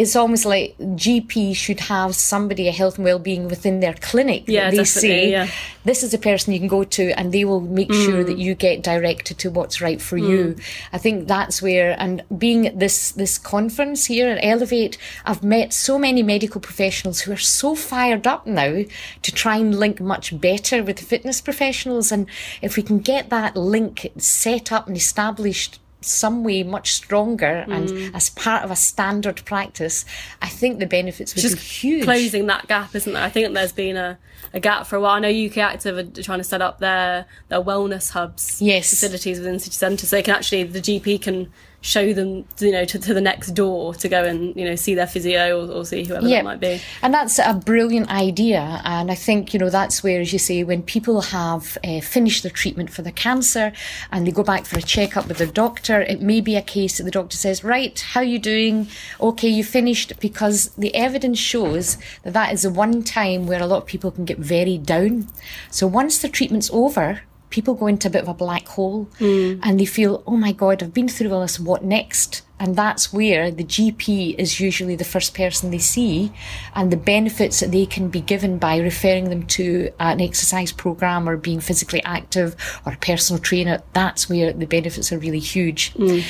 it's 0.02 0.16
almost 0.16 0.46
like 0.46 0.76
GP 0.80 1.56
should 1.56 1.80
have 1.82 2.16
somebody, 2.16 2.68
a 2.68 2.72
health 2.72 2.96
and 2.96 3.06
well-being 3.06 3.48
within 3.48 3.82
their 3.82 3.94
clinic. 3.94 4.46
Yeah, 4.48 4.72
they 4.72 4.84
say, 4.84 5.30
yeah. 5.30 5.48
this 5.86 6.02
is 6.02 6.12
a 6.12 6.18
person 6.18 6.54
you 6.54 6.60
can 6.60 6.68
go 6.68 6.84
to 6.84 7.12
and 7.12 7.32
they 7.32 7.46
will 7.46 7.62
make 7.62 7.90
mm. 7.90 8.06
sure 8.06 8.24
that 8.24 8.40
you 8.40 8.56
get 8.56 8.82
directed 8.82 9.38
to 9.40 9.52
what's 9.52 9.80
right 9.80 10.02
for 10.02 10.18
mm. 10.18 10.28
you. 10.28 10.56
I 10.92 10.98
think 10.98 11.28
that's 11.28 11.62
where, 11.62 11.96
and 12.00 12.24
being 12.36 12.66
at 12.66 12.80
this, 12.80 13.12
this 13.12 13.38
conference 13.38 14.08
here 14.08 14.28
at 14.28 14.44
Elevate, 14.44 14.98
I've 15.24 15.44
met 15.44 15.72
so 15.72 16.00
many 16.00 16.24
medical 16.24 16.60
professionals 16.60 17.22
who 17.22 17.32
are 17.34 17.38
so 17.38 17.76
fired 17.76 18.26
up 18.26 18.48
now 18.48 18.84
to 19.22 19.32
try 19.32 19.58
and 19.58 19.78
link 19.78 20.02
much 20.02 20.40
better 20.42 20.82
with 20.82 20.98
the 20.98 21.06
fitness 21.06 21.42
professionals. 21.42 22.12
And 22.12 22.26
if 22.64 22.76
we 22.76 22.82
can 22.82 22.98
get 22.98 23.30
that 23.30 23.56
link 23.56 24.12
set 24.18 24.72
up 24.72 24.88
and 24.88 24.98
established 24.98 25.78
some 26.02 26.44
way 26.44 26.64
much 26.64 26.94
stronger 26.94 27.66
mm. 27.68 27.74
and 27.74 28.16
as 28.16 28.30
part 28.32 28.64
of 28.64 28.72
a 28.72 28.76
standard 28.76 29.44
practice, 29.46 30.04
I 30.42 30.48
think 30.48 30.80
the 30.80 30.86
benefits 30.86 31.36
would 31.36 31.42
Just 31.42 31.56
be 31.56 31.62
huge. 31.62 32.04
Closing 32.04 32.48
that 32.48 32.68
gap, 32.68 32.96
isn't 32.96 33.14
there? 33.14 33.24
I 33.24 33.30
think 33.30 33.54
there's 33.54 33.72
been 33.72 33.98
a, 33.98 34.18
a 34.54 34.60
gap 34.60 34.88
for 34.88 34.96
a 34.96 35.02
while. 35.02 35.12
I 35.12 35.20
know 35.20 35.30
UK 35.30 35.58
Active 35.58 35.98
are 35.98 36.24
trying 36.24 36.40
to 36.40 36.44
set 36.44 36.62
up 36.62 36.80
their 36.80 37.26
their 37.50 37.62
wellness 37.62 38.12
hubs 38.12 38.62
yes. 38.62 38.90
facilities 38.90 39.38
within 39.40 39.60
city 39.60 39.74
centres. 39.74 40.10
So 40.10 40.16
they 40.16 40.24
can 40.24 40.36
actually 40.36 40.64
the 40.64 40.82
GP 40.82 41.22
can 41.22 41.52
show 41.82 42.14
them, 42.14 42.46
you 42.60 42.72
know, 42.72 42.86
to, 42.86 43.00
to 43.00 43.14
the 43.14 43.22
next 43.22 43.52
door 43.52 43.94
to 43.96 44.08
go 44.08 44.24
and, 44.24 44.56
you 44.56 44.64
know, 44.64 44.76
see 44.76 44.94
their 44.94 45.08
physio 45.08 45.66
or, 45.66 45.72
or 45.72 45.86
see 45.86 46.04
whoever 46.04 46.28
yeah. 46.28 46.38
that 46.38 46.44
might 46.44 46.60
be. 46.60 46.80
And 47.02 47.14
that's 47.14 47.40
a 47.40 47.54
brilliant 47.54 48.10
idea. 48.10 48.82
And 48.86 49.12
I 49.12 49.16
think, 49.16 49.54
you 49.54 49.60
know, 49.60 49.70
that's 49.70 50.04
where, 50.04 50.22
as 50.22 50.32
you 50.32 50.40
say, 50.40 50.64
when 50.64 50.84
people 50.84 51.22
have 51.22 51.78
uh, 51.84 52.00
finished 52.02 52.44
their 52.44 52.52
treatment 52.52 52.92
for 52.92 53.02
the 53.02 53.12
cancer 53.12 53.74
and 54.12 54.28
they 54.28 54.32
go 54.32 54.44
back 54.44 54.66
for 54.66 54.78
a 54.78 54.82
checkup 54.82 55.28
with 55.28 55.40
their 55.40 55.48
doctor, 55.48 56.02
it 56.02 56.22
may 56.22 56.40
be 56.40 56.56
a 56.56 56.62
case 56.62 56.98
that 56.98 57.04
the 57.04 57.12
doctor 57.12 57.36
says, 57.36 57.64
right, 57.64 58.00
how 58.00 58.20
are 58.20 58.24
you 58.24 58.40
doing? 58.40 58.88
Okay, 59.20 59.48
you 59.48 59.64
finished 59.64 60.20
because 60.20 60.70
the 60.76 60.94
evidence 60.94 61.40
shows 61.40 61.98
that 62.24 62.34
that 62.34 62.54
is 62.54 62.62
the 62.62 62.70
one 62.70 63.02
time 63.04 63.48
where 63.48 63.62
a 63.62 63.66
lot 63.66 63.82
of 63.82 63.88
people 63.88 64.12
can 64.12 64.26
get 64.26 64.38
very 64.38 64.78
down. 64.78 65.28
So 65.72 65.88
once 65.88 66.20
the 66.20 66.30
treatment's 66.30 66.70
over, 66.72 67.22
people 67.52 67.76
go 67.76 67.88
into 67.88 68.08
a 68.08 68.12
bit 68.12 68.24
of 68.24 68.28
a 68.28 68.34
black 68.34 68.68
hole 68.68 69.08
mm. 69.20 69.60
and 69.62 69.80
they 69.80 69.86
feel, 69.86 70.24
oh 70.26 70.38
my 70.38 70.52
God, 70.52 70.82
I've 70.82 70.94
been 70.94 71.08
through 71.08 71.32
all 71.32 71.42
this, 71.42 71.60
what 71.60 71.84
next? 71.84 72.42
And 72.60 72.76
that's 72.76 73.12
where 73.12 73.52
the 73.52 73.64
GP 73.64 74.36
is 74.38 74.60
usually 74.60 74.96
the 74.96 75.04
first 75.04 75.34
person 75.36 75.72
they 75.72 75.80
see 75.80 76.32
and 76.76 76.92
the 76.92 76.98
benefits 76.98 77.60
that 77.60 77.72
they 77.72 77.86
can 77.86 78.10
be 78.10 78.22
given 78.22 78.58
by 78.58 78.78
referring 78.78 79.30
them 79.30 79.46
to 79.48 79.90
an 80.00 80.22
exercise 80.22 80.72
program 80.72 81.28
or 81.28 81.38
being 81.38 81.60
physically 81.60 82.04
active 82.04 82.56
or 82.86 82.94
a 82.94 82.98
personal 82.98 83.42
trainer. 83.42 83.82
That's 83.94 84.30
where 84.30 84.54
the 84.54 84.68
benefits 84.68 85.12
are 85.12 85.18
really 85.18 85.40
huge. 85.40 85.94
Mm. 85.96 86.24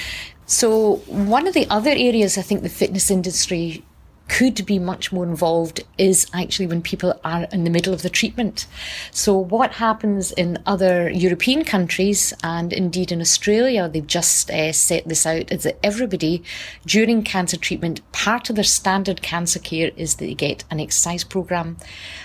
So 0.46 0.98
one 1.08 1.48
of 1.48 1.54
the 1.54 1.68
other 1.70 1.92
areas 1.92 2.38
I 2.38 2.42
think 2.42 2.64
the 2.64 2.70
fitness 2.70 3.12
industry 3.12 3.84
could 4.32 4.66
be 4.66 4.80
much 4.80 5.12
more 5.12 5.26
involved 5.26 5.84
is 5.98 6.26
actually 6.34 6.66
when 6.66 6.82
people 6.82 7.20
are 7.22 7.44
in 7.52 7.66
the 7.66 7.70
middle 7.70 7.94
of 7.94 8.02
the 8.02 8.10
treatment. 8.10 8.66
So, 9.12 9.38
what 9.38 9.74
happens 9.74 10.32
in 10.32 10.58
other 10.66 11.10
European 11.10 11.66
countries 11.66 12.34
and 12.42 12.72
indeed 12.72 13.12
in 13.12 13.20
Australia, 13.20 13.90
they've 13.90 14.08
just 14.08 14.50
uh, 14.50 14.72
set 14.72 15.06
this 15.06 15.26
out, 15.26 15.52
is 15.52 15.64
that 15.64 15.80
everybody 15.84 16.44
during 16.86 17.24
cancer 17.24 17.58
treatment, 17.58 18.00
part 18.14 18.50
of 18.50 18.56
their 18.56 18.64
standard 18.64 19.22
cancer 19.22 19.60
care 19.60 19.92
is 19.98 20.16
that 20.16 20.26
they 20.26 20.34
get 20.34 20.64
an 20.72 20.80
exercise 20.80 21.26
program. 21.26 21.76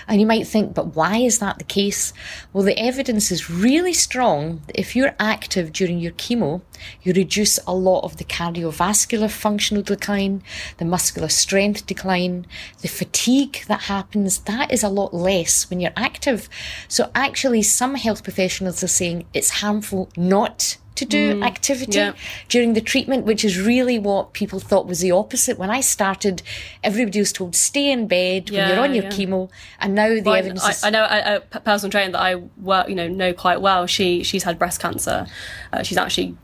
And 0.07 0.21
you 0.21 0.27
might 0.27 0.47
think, 0.47 0.73
but 0.73 0.95
why 0.95 1.17
is 1.17 1.39
that 1.39 1.57
the 1.57 1.65
case? 1.65 2.13
Well, 2.53 2.63
the 2.63 2.79
evidence 2.79 3.31
is 3.31 3.49
really 3.49 3.93
strong 3.93 4.61
that 4.67 4.79
if 4.79 4.95
you're 4.95 5.15
active 5.19 5.73
during 5.73 5.99
your 5.99 6.13
chemo, 6.13 6.61
you 7.03 7.11
reduce 7.11 7.59
a 7.67 7.73
lot 7.73 8.05
of 8.05 8.15
the 8.15 8.23
cardiovascular 8.23 9.29
functional 9.29 9.83
decline, 9.83 10.41
the 10.77 10.85
muscular 10.85 11.27
strength 11.27 11.85
decline, 11.85 11.96
the 12.05 12.87
fatigue 12.87 13.63
that 13.67 13.81
happens. 13.81 14.39
That 14.39 14.71
is 14.71 14.83
a 14.83 14.89
lot 14.89 15.13
less 15.13 15.69
when 15.69 15.79
you're 15.79 15.91
active. 15.95 16.49
So 16.87 17.11
actually, 17.15 17.63
some 17.63 17.95
health 17.95 18.23
professionals 18.23 18.83
are 18.83 18.87
saying 18.87 19.25
it's 19.33 19.49
harmful 19.49 20.09
not 20.15 20.77
to 20.97 21.05
do 21.05 21.35
mm, 21.35 21.45
activity 21.45 21.97
yeah. 21.97 22.13
during 22.49 22.73
the 22.73 22.81
treatment, 22.81 23.25
which 23.25 23.45
is 23.45 23.59
really 23.59 23.97
what 23.99 24.33
people 24.33 24.59
thought 24.59 24.87
was 24.87 24.99
the 24.99 25.11
opposite. 25.11 25.57
When 25.57 25.69
I 25.69 25.79
started, 25.79 26.41
everybody 26.83 27.19
was 27.19 27.31
told 27.31 27.55
stay 27.55 27.91
in 27.91 28.07
bed 28.07 28.49
yeah, 28.49 28.61
when 28.61 28.69
you're 28.69 28.83
on 28.83 28.95
your 28.95 29.03
yeah. 29.05 29.11
chemo, 29.11 29.49
and 29.79 29.95
now 29.95 30.09
the 30.09 30.21
well, 30.21 30.35
evidence. 30.35 30.63
I, 30.63 30.69
is... 30.71 30.83
I 30.83 30.89
know 30.89 31.03
a, 31.03 31.41
a 31.51 31.59
personal 31.59 31.91
trainer 31.91 32.11
that 32.13 32.21
I 32.21 32.35
work, 32.57 32.89
you 32.89 32.95
know, 32.95 33.07
know 33.07 33.31
quite 33.31 33.61
well. 33.61 33.85
She 33.85 34.23
she's 34.23 34.43
had 34.43 34.59
breast 34.59 34.81
cancer. 34.81 35.27
Uh, 35.71 35.83
she's 35.83 35.97
actually 35.97 36.35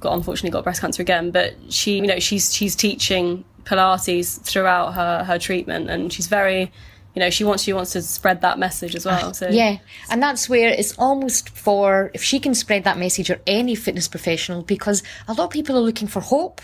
got 0.00 0.14
unfortunately 0.14 0.50
got 0.50 0.64
breast 0.64 0.80
cancer 0.80 1.02
again, 1.02 1.30
but 1.30 1.54
she 1.68 1.96
you 1.96 2.06
know 2.06 2.18
she's 2.18 2.54
she's 2.54 2.74
teaching 2.74 3.44
Pilates 3.68 4.40
throughout 4.40 4.94
her 4.94 5.24
her 5.24 5.38
treatment, 5.38 5.90
and 5.90 6.12
she's 6.12 6.26
very 6.26 6.72
you 7.14 7.20
know 7.20 7.30
she 7.30 7.44
wants 7.44 7.62
she 7.64 7.72
wants 7.72 7.92
to 7.92 8.02
spread 8.02 8.40
that 8.42 8.58
message 8.58 8.94
as 8.94 9.04
well 9.04 9.34
so. 9.34 9.48
Yeah 9.48 9.78
and 10.10 10.22
that's 10.22 10.48
where 10.48 10.68
it's 10.68 10.96
almost 10.98 11.48
for 11.48 12.10
if 12.14 12.22
she 12.22 12.38
can 12.38 12.54
spread 12.54 12.84
that 12.84 12.96
message 12.96 13.28
or 13.30 13.40
any 13.46 13.74
fitness 13.74 14.06
professional 14.06 14.62
because 14.62 15.02
a 15.26 15.32
lot 15.32 15.46
of 15.46 15.50
people 15.50 15.76
are 15.76 15.80
looking 15.80 16.06
for 16.06 16.20
hope 16.20 16.60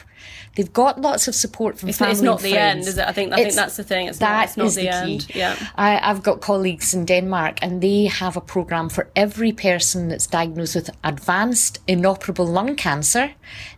They've 0.56 0.72
got 0.72 1.00
lots 1.00 1.26
of 1.28 1.34
support 1.34 1.78
from 1.78 1.88
it's, 1.88 1.98
family. 1.98 2.12
It's 2.12 2.22
not 2.22 2.40
the 2.40 2.56
end, 2.56 2.80
is 2.80 2.98
it? 2.98 3.06
I 3.06 3.12
think 3.12 3.32
I 3.32 3.36
think 3.36 3.54
that's 3.54 3.76
the 3.76 3.84
thing. 3.84 4.06
It's 4.08 4.18
that 4.18 4.36
not, 4.36 4.44
it's 4.44 4.56
not 4.56 4.66
is 4.66 4.74
the, 4.76 4.82
the 4.82 4.88
end. 4.88 5.28
Key. 5.28 5.38
Yeah. 5.38 5.56
I, 5.74 5.98
I've 5.98 6.22
got 6.22 6.40
colleagues 6.40 6.94
in 6.94 7.04
Denmark, 7.04 7.58
and 7.62 7.82
they 7.82 8.04
have 8.06 8.36
a 8.36 8.40
program 8.40 8.88
for 8.88 9.10
every 9.16 9.52
person 9.52 10.08
that's 10.08 10.26
diagnosed 10.26 10.76
with 10.76 10.90
advanced 11.02 11.80
inoperable 11.86 12.46
lung 12.46 12.76
cancer. 12.76 13.32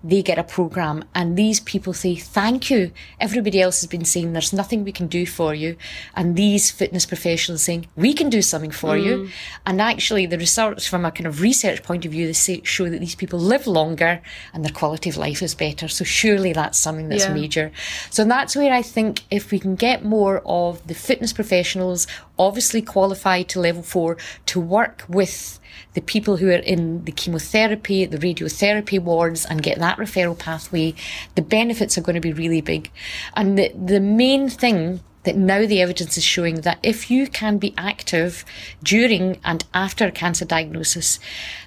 They 0.05 0.23
get 0.23 0.39
a 0.39 0.45
program, 0.45 1.05
and 1.15 1.37
these 1.37 1.61
people 1.61 1.93
say, 1.93 2.17
"Thank 2.17 2.71
you." 2.71 2.93
Everybody 3.21 3.61
else 3.61 3.81
has 3.81 3.89
been 3.89 4.05
saying 4.05 4.33
there's 4.33 4.53
nothing 4.53 4.85
we 4.85 4.93
can 4.93 5.07
do 5.07 5.27
for 5.27 5.55
you, 5.55 5.77
and 6.15 6.37
these 6.37 6.71
fitness 6.71 7.07
professionals 7.07 7.63
saying 7.63 7.87
we 7.97 8.13
can 8.13 8.29
do 8.29 8.43
something 8.43 8.71
for 8.71 8.97
mm. 8.97 9.05
you. 9.05 9.29
And 9.65 9.81
actually, 9.81 10.27
the 10.27 10.39
research 10.39 10.89
from 10.89 11.05
a 11.05 11.11
kind 11.11 11.27
of 11.27 11.41
research 11.41 11.83
point 11.83 12.05
of 12.05 12.13
view, 12.13 12.27
they 12.27 12.33
say, 12.33 12.61
show 12.65 12.89
that 12.89 13.01
these 13.01 13.15
people 13.15 13.39
live 13.39 13.67
longer 13.67 14.21
and 14.53 14.65
their 14.65 14.73
quality 14.73 15.11
of 15.11 15.17
life 15.17 15.43
is 15.43 15.55
better. 15.55 15.89
So 15.89 16.05
surely 16.37 16.53
that's 16.53 16.79
something 16.79 17.09
that's 17.09 17.25
yeah. 17.25 17.35
major. 17.35 17.73
So 18.11 18.25
that's 18.25 18.55
where 18.55 18.73
I 18.73 18.83
think 18.83 19.23
if 19.31 19.51
we 19.51 19.59
can 19.59 19.75
get 19.75 20.05
more 20.05 20.43
of 20.45 20.87
the 20.87 20.95
fitness 20.95 21.33
professionals, 21.33 22.07
obviously 22.39 22.83
qualified 22.83 23.49
to 23.51 23.61
level 23.61 23.83
four, 23.83 24.19
to 24.47 24.61
work 24.61 25.05
with 25.09 25.59
the 25.95 26.03
people 26.03 26.37
who 26.37 26.49
are 26.49 26.65
in 26.75 27.05
the 27.05 27.13
chemotherapy, 27.13 28.05
the 28.05 28.19
radiotherapy 28.19 28.99
wards, 29.01 29.47
and 29.47 29.63
get 29.63 29.79
that 29.79 29.97
referral 29.97 30.39
pathway, 30.39 30.95
the 31.37 31.43
benefits 31.43 31.97
are 31.97 32.03
going 32.03 32.15
to 32.15 32.21
be 32.21 32.35
really 32.35 32.61
big. 32.61 32.91
And 33.35 33.59
the, 33.59 33.73
the 33.75 34.01
main 34.01 34.51
thing 34.51 35.01
that 35.25 35.37
now 35.37 35.67
the 35.67 35.81
evidence 35.81 36.19
is 36.19 36.25
showing 36.25 36.61
that 36.61 36.79
if 36.83 37.11
you 37.11 37.27
can 37.27 37.57
be 37.59 37.75
active 37.79 38.45
during 38.83 39.41
and 39.43 39.65
after 39.73 40.11
cancer 40.11 40.45
diagnosis, 40.45 41.19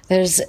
there's 0.08 0.40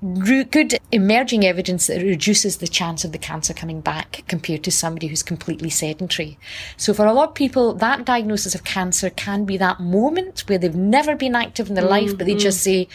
good 0.00 0.78
emerging 0.92 1.44
evidence 1.44 1.88
that 1.88 2.02
reduces 2.02 2.58
the 2.58 2.68
chance 2.68 3.04
of 3.04 3.12
the 3.12 3.18
cancer 3.18 3.52
coming 3.52 3.80
back 3.80 4.22
compared 4.28 4.62
to 4.64 4.70
somebody 4.70 5.08
who's 5.08 5.22
completely 5.22 5.70
sedentary. 5.70 6.38
So 6.76 6.94
for 6.94 7.04
a 7.06 7.12
lot 7.12 7.30
of 7.30 7.34
people, 7.34 7.74
that 7.74 8.04
diagnosis 8.04 8.54
of 8.54 8.62
cancer 8.62 9.10
can 9.10 9.44
be 9.44 9.56
that 9.56 9.80
moment 9.80 10.44
where 10.46 10.58
they've 10.58 10.74
never 10.74 11.16
been 11.16 11.34
active 11.34 11.68
in 11.68 11.74
their 11.74 11.84
mm, 11.84 11.90
life, 11.90 12.16
but 12.16 12.26
they 12.26 12.36
mm. 12.36 12.40
just 12.40 12.62
say, 12.62 12.88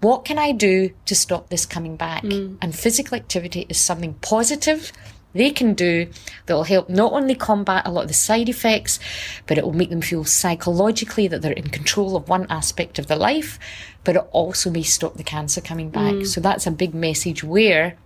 what 0.00 0.24
can 0.24 0.36
I 0.36 0.50
do 0.50 0.90
to 1.06 1.14
stop 1.14 1.48
this 1.48 1.64
coming 1.64 1.96
back? 1.96 2.24
Mm. 2.24 2.58
And 2.60 2.74
physical 2.74 3.16
activity 3.16 3.66
is 3.68 3.78
something 3.78 4.14
positive 4.14 4.92
they 5.34 5.50
can 5.50 5.74
do 5.74 6.08
that 6.46 6.54
will 6.54 6.64
help 6.64 6.88
not 6.88 7.12
only 7.12 7.34
combat 7.34 7.86
a 7.86 7.90
lot 7.90 8.02
of 8.02 8.08
the 8.08 8.14
side 8.14 8.48
effects, 8.48 8.98
but 9.46 9.58
it 9.58 9.64
will 9.64 9.72
make 9.72 9.90
them 9.90 10.02
feel 10.02 10.24
psychologically 10.24 11.28
that 11.28 11.42
they're 11.42 11.52
in 11.52 11.68
control 11.68 12.16
of 12.16 12.28
one 12.28 12.46
aspect 12.50 12.98
of 12.98 13.06
their 13.06 13.16
life, 13.18 13.58
but 14.04 14.16
it 14.16 14.24
also 14.32 14.70
may 14.70 14.82
stop 14.82 15.16
the 15.16 15.22
cancer 15.22 15.60
coming 15.60 15.90
back. 15.90 16.14
Mm. 16.14 16.26
So 16.26 16.40
that's 16.40 16.66
a 16.66 16.70
big 16.70 16.94
message 16.94 17.42
where 17.42 17.96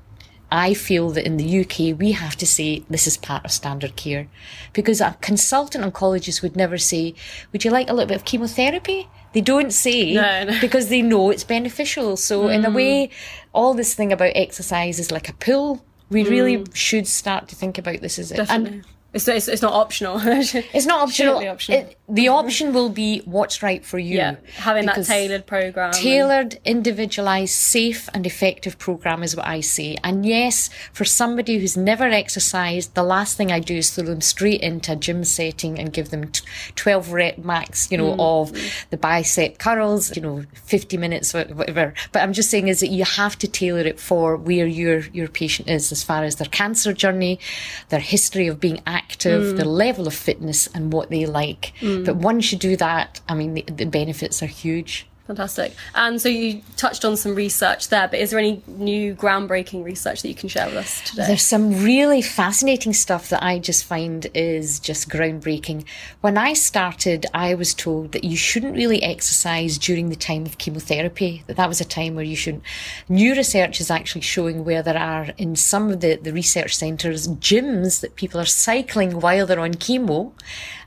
I 0.51 0.75
feel 0.75 1.11
that 1.11 1.27
in 1.27 1.39
the 1.39 1.61
UK, 1.61 1.99
we 1.99 2.13
have 2.13 2.37
to 2.37 2.47
say 2.47 2.85
this 2.89 3.07
is 3.07 3.17
part 3.17 3.45
of 3.45 3.51
standard 3.51 3.97
care. 3.97 4.29
Because 4.73 5.01
a 5.01 5.17
consultant 5.21 5.85
oncologist 5.85 6.43
would 6.43 6.55
never 6.55 6.79
say, 6.79 7.15
Would 7.53 7.65
you 7.65 7.71
like 7.71 7.91
a 7.91 7.93
little 7.93 8.07
bit 8.07 8.17
of 8.17 8.25
chemotherapy? 8.25 9.09
They 9.33 9.41
don't 9.41 9.73
say 9.73 10.15
no, 10.15 10.45
no. 10.45 10.59
because 10.61 10.89
they 10.89 11.03
know 11.03 11.31
it's 11.31 11.45
beneficial. 11.45 12.17
So, 12.17 12.45
mm. 12.45 12.55
in 12.55 12.65
a 12.65 12.71
mm. 12.71 12.75
way, 12.75 13.11
all 13.53 13.75
this 13.75 13.95
thing 13.95 14.13
about 14.13 14.33
exercise 14.37 15.01
is 15.01 15.11
like 15.11 15.29
a 15.29 15.35
pill 15.35 15.85
we 16.11 16.25
mm. 16.25 16.31
really 16.31 16.65
should 16.75 17.07
start 17.07 17.49
to 17.49 17.57
think 17.57 17.79
about 17.79 18.01
this 18.01 18.19
as 18.19 18.33
it. 18.33 18.51
And 18.51 18.85
it's, 19.17 19.29
it's, 19.29 19.49
it's 19.49 19.63
not 19.63 19.73
optional. 19.73 20.21
it's 20.25 20.87
not 20.87 21.01
optional. 21.01 21.39
optional. 21.49 21.81
It, 21.81 21.99
the 22.09 22.29
option 22.29 22.73
will 22.73 22.91
be 22.91 23.21
what's 23.21 23.63
right 23.63 23.85
for 23.85 23.99
you. 23.99 24.19
Yeah, 24.19 24.37
having 24.57 24.87
that 24.87 25.05
tailored 25.05 25.47
program. 25.47 25.93
Tailored, 25.93 26.59
individualized, 26.65 27.55
safe, 27.55 28.09
and 28.15 28.27
effective 28.27 28.79
program 28.79 29.23
is 29.23 29.35
what 29.35 29.47
I 29.47 29.61
say. 29.61 29.97
And 30.05 30.25
yes, 30.25 30.71
for 30.93 31.05
somebody 31.05 31.59
who's 31.59 31.77
never 31.77 32.05
exercised, 32.05 32.95
the 32.95 33.03
last 33.03 33.37
thing 33.37 33.51
I 33.51 33.59
do 33.59 33.77
is 33.77 33.91
throw 33.91 34.05
them 34.05 34.21
straight 34.21 34.61
into 34.61 34.93
a 34.93 34.97
gym 34.97 35.25
setting 35.25 35.79
and 35.79 35.93
give 35.93 36.11
them 36.11 36.31
12 36.77 37.13
rep 37.13 37.39
max, 37.39 37.91
you 37.91 37.99
know, 37.99 38.15
mm. 38.15 38.21
of 38.21 38.53
the 38.91 38.97
bicep 38.97 39.59
curls, 39.59 40.15
you 40.15 40.23
know, 40.23 40.45
50 40.53 40.97
minutes, 40.99 41.33
whatever. 41.33 41.95
But 42.13 42.23
I'm 42.23 42.35
just 42.35 42.51
saying 42.51 42.69
is 42.69 42.81
that 42.81 42.89
you 42.89 43.05
have 43.05 43.37
to 43.39 43.49
tailor 43.49 43.81
it 43.81 43.99
for 43.99 44.37
where 44.37 44.67
your, 44.67 45.01
your 45.13 45.29
patient 45.29 45.69
is 45.69 45.91
as 45.91 46.05
far 46.05 46.23
as 46.23 46.37
their 46.37 46.49
cancer 46.49 46.93
journey, 46.93 47.41
their 47.89 48.01
history 48.01 48.47
of 48.47 48.61
being 48.61 48.83
active 48.87 49.06
active, 49.09 49.43
mm. 49.43 49.57
their 49.57 49.67
level 49.67 50.07
of 50.07 50.15
fitness, 50.15 50.67
and 50.69 50.93
what 50.93 51.11
they 51.11 51.27
like. 51.27 51.73
Mm. 51.81 52.05
But 52.05 52.17
once 52.17 52.53
you 52.53 52.59
do 52.59 52.77
that, 52.77 53.21
I 53.29 53.35
mean, 53.35 53.55
the, 53.55 53.63
the 53.63 53.87
benefits 53.87 54.43
are 54.43 54.47
huge. 54.47 55.07
Fantastic. 55.27 55.75
And 55.95 56.21
so 56.21 56.29
you 56.29 56.63
touched 56.77 57.05
on 57.05 57.17
some 57.17 57.35
research 57.35 57.89
there, 57.89 58.07
but 58.07 58.21
is 58.21 58.31
there 58.31 58.39
any 58.39 58.63
new 58.69 59.15
groundbreaking 59.15 59.85
research 59.85 60.23
that 60.23 60.29
you 60.29 60.37
can 60.37 60.49
share 60.49 60.67
with 60.67 60.77
us 60.77 61.01
today? 61.11 61.27
There's 61.27 61.43
some 61.43 61.83
really 61.83 62.23
fascinating 62.23 62.93
stuff 62.93 63.29
that 63.31 63.43
I 63.43 63.59
just 63.59 63.85
find 63.85 64.29
is 64.35 64.79
just 64.79 65.09
groundbreaking. 65.09 65.85
When 66.21 66.39
I 66.39 66.53
started, 66.53 67.27
I 67.35 67.55
was 67.55 67.75
told 67.75 68.13
that 68.13 68.23
you 68.23 68.37
shouldn't 68.37 68.77
really 68.77 69.03
exercise 69.03 69.79
during 69.79 70.11
the 70.11 70.17
time 70.17 70.47
of 70.47 70.59
chemotherapy, 70.59 71.43
that 71.49 71.57
that 71.57 71.69
was 71.69 71.81
a 71.81 71.85
time 71.85 72.15
where 72.15 72.25
you 72.25 72.37
shouldn't. 72.37 72.63
New 73.09 73.35
research 73.35 73.81
is 73.81 73.91
actually 73.91 74.21
showing 74.21 74.65
where 74.65 74.83
there 74.83 74.99
are, 74.99 75.31
in 75.39 75.57
some 75.57 75.91
of 75.91 76.03
the, 76.03 76.17
the 76.17 76.33
research 76.33 76.77
centres, 76.77 77.27
gyms 77.27 78.01
that 78.01 78.15
people 78.15 78.41
are 78.41 78.47
cycling 78.47 79.21
while 79.21 79.45
they're 79.45 79.59
on 79.59 79.75
chemo, 79.75 80.33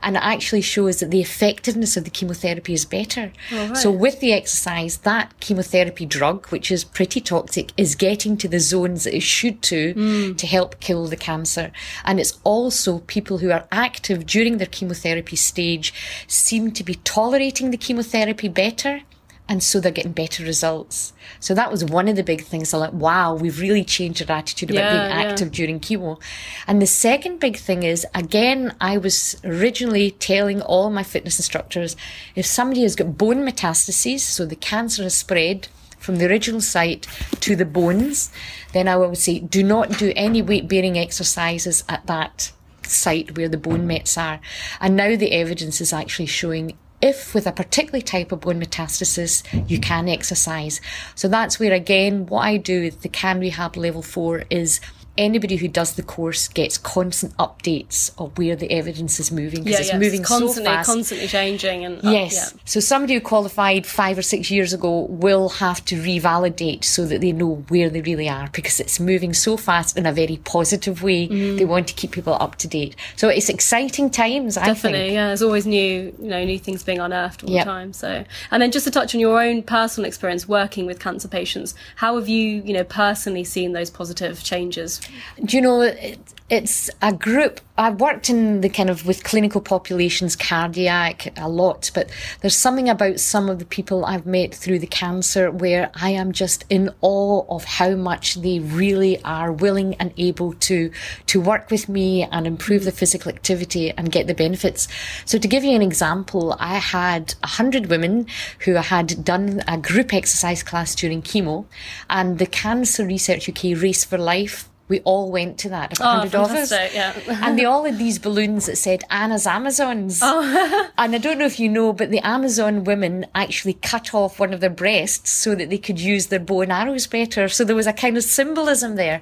and 0.01 0.15
it 0.15 0.23
actually 0.23 0.61
shows 0.61 1.01
that 1.01 1.11
the 1.11 1.19
effectiveness 1.19 1.97
of 1.97 2.05
the 2.05 2.09
chemotherapy 2.09 2.73
is 2.73 2.85
better. 2.85 3.33
Right. 3.51 3.75
So 3.75 3.91
with 3.91 4.21
the 4.21 4.28
the 4.29 4.35
exercise, 4.35 4.97
that 4.99 5.33
chemotherapy 5.39 6.05
drug, 6.05 6.45
which 6.49 6.69
is 6.69 6.83
pretty 6.83 7.19
toxic, 7.19 7.71
is 7.77 7.95
getting 7.95 8.37
to 8.37 8.47
the 8.47 8.59
zones 8.59 9.03
that 9.05 9.15
it 9.15 9.23
should 9.23 9.59
to 9.63 9.95
mm. 9.95 10.37
to 10.37 10.45
help 10.45 10.79
kill 10.79 11.07
the 11.07 11.15
cancer. 11.15 11.71
And 12.05 12.19
it's 12.19 12.37
also 12.43 12.99
people 12.99 13.39
who 13.39 13.49
are 13.49 13.67
active 13.71 14.27
during 14.27 14.57
their 14.57 14.67
chemotherapy 14.67 15.35
stage 15.35 15.91
seem 16.27 16.71
to 16.73 16.83
be 16.83 16.93
tolerating 16.95 17.71
the 17.71 17.77
chemotherapy 17.77 18.49
better 18.49 19.01
and 19.49 19.63
so 19.63 19.79
they're 19.79 19.91
getting 19.91 20.11
better 20.11 20.43
results. 20.43 21.11
So 21.39 21.55
that 21.55 21.71
was 21.71 21.83
one 21.83 22.07
of 22.07 22.15
the 22.15 22.23
big 22.23 22.43
things. 22.43 22.71
I'm 22.71 22.81
like, 22.81 22.93
wow, 22.93 23.33
we've 23.33 23.59
really 23.59 23.83
changed 23.83 24.21
our 24.29 24.37
attitude 24.37 24.69
about 24.69 24.83
yeah, 24.83 24.91
being 24.91 25.27
active 25.27 25.47
yeah. 25.47 25.53
during 25.55 25.79
chemo. 25.79 26.21
And 26.67 26.79
the 26.79 26.85
second 26.85 27.39
big 27.39 27.57
thing 27.57 27.81
is, 27.81 28.05
again, 28.13 28.75
I 28.79 28.99
was 28.99 29.41
originally 29.43 30.11
telling 30.11 30.61
all 30.61 30.91
my 30.91 31.01
fitness 31.01 31.39
instructors, 31.39 31.95
if 32.35 32.45
somebody 32.45 32.83
has 32.83 32.95
got 32.95 33.17
bone 33.17 33.37
metastases, 33.37 34.19
so 34.19 34.45
the 34.45 34.55
cancer 34.55 35.01
has 35.01 35.17
spread 35.17 35.67
from 35.97 36.17
the 36.17 36.27
original 36.27 36.61
site 36.61 37.07
to 37.39 37.55
the 37.55 37.65
bones, 37.65 38.31
then 38.73 38.87
I 38.87 38.97
would 38.97 39.17
say, 39.17 39.39
do 39.39 39.63
not 39.63 39.97
do 39.97 40.13
any 40.15 40.43
weight 40.43 40.67
bearing 40.67 40.97
exercises 40.97 41.83
at 41.89 42.05
that 42.05 42.51
site 42.83 43.35
where 43.35 43.49
the 43.49 43.57
bone 43.57 43.87
mets 43.87 44.15
are. 44.15 44.39
And 44.79 44.95
now 44.95 45.15
the 45.15 45.31
evidence 45.31 45.81
is 45.81 45.91
actually 45.91 46.27
showing 46.27 46.77
if 47.01 47.33
with 47.33 47.47
a 47.47 47.51
particular 47.51 48.01
type 48.01 48.31
of 48.31 48.41
bone 48.41 48.61
metastasis, 48.61 49.43
you 49.69 49.79
can 49.79 50.09
exercise. 50.09 50.81
So 51.15 51.27
that's 51.27 51.59
where 51.59 51.73
again, 51.73 52.25
what 52.25 52.41
I 52.41 52.57
do 52.57 52.83
with 52.83 53.01
the 53.01 53.09
CAN 53.09 53.39
Rehab 53.39 53.77
level 53.77 54.01
four 54.01 54.43
is 54.49 54.81
anybody 55.17 55.57
who 55.57 55.67
does 55.67 55.93
the 55.93 56.03
course 56.03 56.47
gets 56.47 56.77
constant 56.77 57.35
updates 57.37 58.11
of 58.17 58.37
where 58.37 58.55
the 58.55 58.71
evidence 58.71 59.19
is 59.19 59.31
moving 59.31 59.63
because 59.63 59.71
yeah, 59.71 59.79
it's 59.79 59.89
yeah. 59.89 59.99
moving 59.99 60.21
it's 60.21 60.29
constantly, 60.29 60.65
so 60.65 60.75
fast. 60.75 60.89
constantly 60.89 61.27
changing. 61.27 61.85
And 61.85 62.03
yes, 62.03 62.33
yeah. 62.33 62.61
so 62.65 62.79
somebody 62.79 63.15
who 63.15 63.21
qualified 63.21 63.85
five 63.85 64.17
or 64.17 64.21
six 64.21 64.49
years 64.49 64.73
ago 64.73 65.01
will 65.09 65.49
have 65.49 65.83
to 65.85 65.95
revalidate 65.95 66.83
so 66.83 67.05
that 67.05 67.21
they 67.21 67.31
know 67.31 67.65
where 67.67 67.89
they 67.89 68.01
really 68.01 68.29
are 68.29 68.49
because 68.53 68.79
it's 68.79 68.99
moving 68.99 69.33
so 69.33 69.57
fast 69.57 69.97
in 69.97 70.05
a 70.05 70.13
very 70.13 70.37
positive 70.37 71.03
way. 71.03 71.27
Mm. 71.27 71.57
They 71.57 71.65
want 71.65 71.87
to 71.89 71.93
keep 71.93 72.11
people 72.11 72.33
up 72.39 72.55
to 72.57 72.67
date. 72.67 72.95
So 73.15 73.29
it's 73.29 73.49
exciting 73.49 74.09
times. 74.09 74.57
I 74.57 74.65
think. 74.65 74.75
Definitely, 74.77 75.13
yeah. 75.13 75.27
There's 75.27 75.41
always 75.41 75.65
new, 75.65 76.13
you 76.19 76.29
know, 76.29 76.43
new 76.43 76.59
things 76.59 76.83
being 76.83 76.99
unearthed 76.99 77.43
all 77.43 77.49
yep. 77.49 77.65
the 77.65 77.71
time. 77.71 77.93
So, 77.93 78.23
and 78.51 78.61
then 78.61 78.71
just 78.71 78.85
to 78.85 78.91
touch 78.91 79.13
on 79.13 79.21
your 79.21 79.41
own 79.41 79.63
personal 79.63 80.07
experience 80.07 80.47
working 80.47 80.85
with 80.85 80.99
cancer 80.99 81.27
patients, 81.27 81.75
how 81.97 82.15
have 82.15 82.29
you, 82.29 82.61
you 82.63 82.73
know, 82.73 82.83
personally 82.83 83.43
seen 83.43 83.73
those 83.73 83.89
positive 83.89 84.43
changes? 84.43 84.98
Do 85.43 85.55
you 85.55 85.61
know, 85.61 85.81
it, 85.81 86.19
it's 86.49 86.89
a 87.01 87.13
group. 87.13 87.61
I've 87.77 88.01
worked 88.01 88.29
in 88.29 88.61
the 88.61 88.69
kind 88.69 88.89
of 88.89 89.05
with 89.05 89.23
clinical 89.23 89.61
populations, 89.61 90.35
cardiac 90.35 91.37
a 91.37 91.47
lot, 91.47 91.91
but 91.93 92.09
there's 92.41 92.55
something 92.55 92.89
about 92.89 93.19
some 93.19 93.49
of 93.49 93.59
the 93.59 93.65
people 93.65 94.03
I've 94.03 94.25
met 94.25 94.53
through 94.53 94.79
the 94.79 94.87
cancer 94.87 95.51
where 95.51 95.91
I 95.93 96.09
am 96.09 96.31
just 96.31 96.65
in 96.69 96.89
awe 97.01 97.45
of 97.55 97.63
how 97.65 97.91
much 97.91 98.35
they 98.35 98.59
really 98.59 99.23
are 99.23 99.51
willing 99.51 99.93
and 99.95 100.11
able 100.17 100.53
to 100.53 100.91
to 101.27 101.39
work 101.39 101.69
with 101.69 101.87
me 101.87 102.23
and 102.23 102.47
improve 102.47 102.83
the 102.83 102.91
physical 102.91 103.31
activity 103.31 103.91
and 103.91 104.11
get 104.11 104.27
the 104.27 104.33
benefits. 104.33 104.87
So 105.25 105.37
to 105.37 105.47
give 105.47 105.63
you 105.63 105.75
an 105.75 105.83
example, 105.83 106.57
I 106.59 106.79
had 106.79 107.35
a 107.43 107.47
hundred 107.47 107.85
women 107.85 108.25
who 108.65 108.73
had 108.73 109.23
done 109.23 109.61
a 109.67 109.77
group 109.77 110.13
exercise 110.13 110.63
class 110.63 110.95
during 110.95 111.21
chemo, 111.21 111.65
and 112.09 112.39
the 112.39 112.47
Cancer 112.47 113.05
Research 113.05 113.47
UK 113.47 113.79
Race 113.81 114.03
for 114.03 114.17
Life 114.17 114.67
we 114.89 114.99
all 115.01 115.31
went 115.31 115.59
to 115.59 115.69
that. 115.69 115.99
Oh, 116.01 116.03
hundred 116.03 116.35
oh, 116.35 116.43
of 116.45 116.51
us. 116.51 116.71
Yeah. 116.71 117.13
and 117.27 117.57
they 117.57 117.63
all 117.63 117.85
had 117.85 117.97
these 117.97 118.19
balloons 118.19 118.65
that 118.65 118.75
said 118.75 119.03
Anna's 119.09 119.47
Amazons. 119.47 120.19
Oh. 120.21 120.89
and 120.97 121.15
I 121.15 121.17
don't 121.19 121.37
know 121.37 121.45
if 121.45 121.59
you 121.59 121.69
know, 121.69 121.93
but 121.93 122.09
the 122.09 122.19
Amazon 122.19 122.83
women 122.83 123.27
actually 123.35 123.73
cut 123.73 124.13
off 124.13 124.39
one 124.39 124.51
of 124.51 124.59
their 124.59 124.69
breasts 124.69 125.31
so 125.31 125.55
that 125.55 125.69
they 125.69 125.77
could 125.77 125.99
use 125.99 126.27
their 126.27 126.39
bow 126.39 126.61
and 126.61 126.71
arrows 126.71 127.07
better. 127.07 127.47
So 127.47 127.63
there 127.63 127.75
was 127.75 127.87
a 127.87 127.93
kind 127.93 128.17
of 128.17 128.23
symbolism 128.23 128.95
there. 128.95 129.21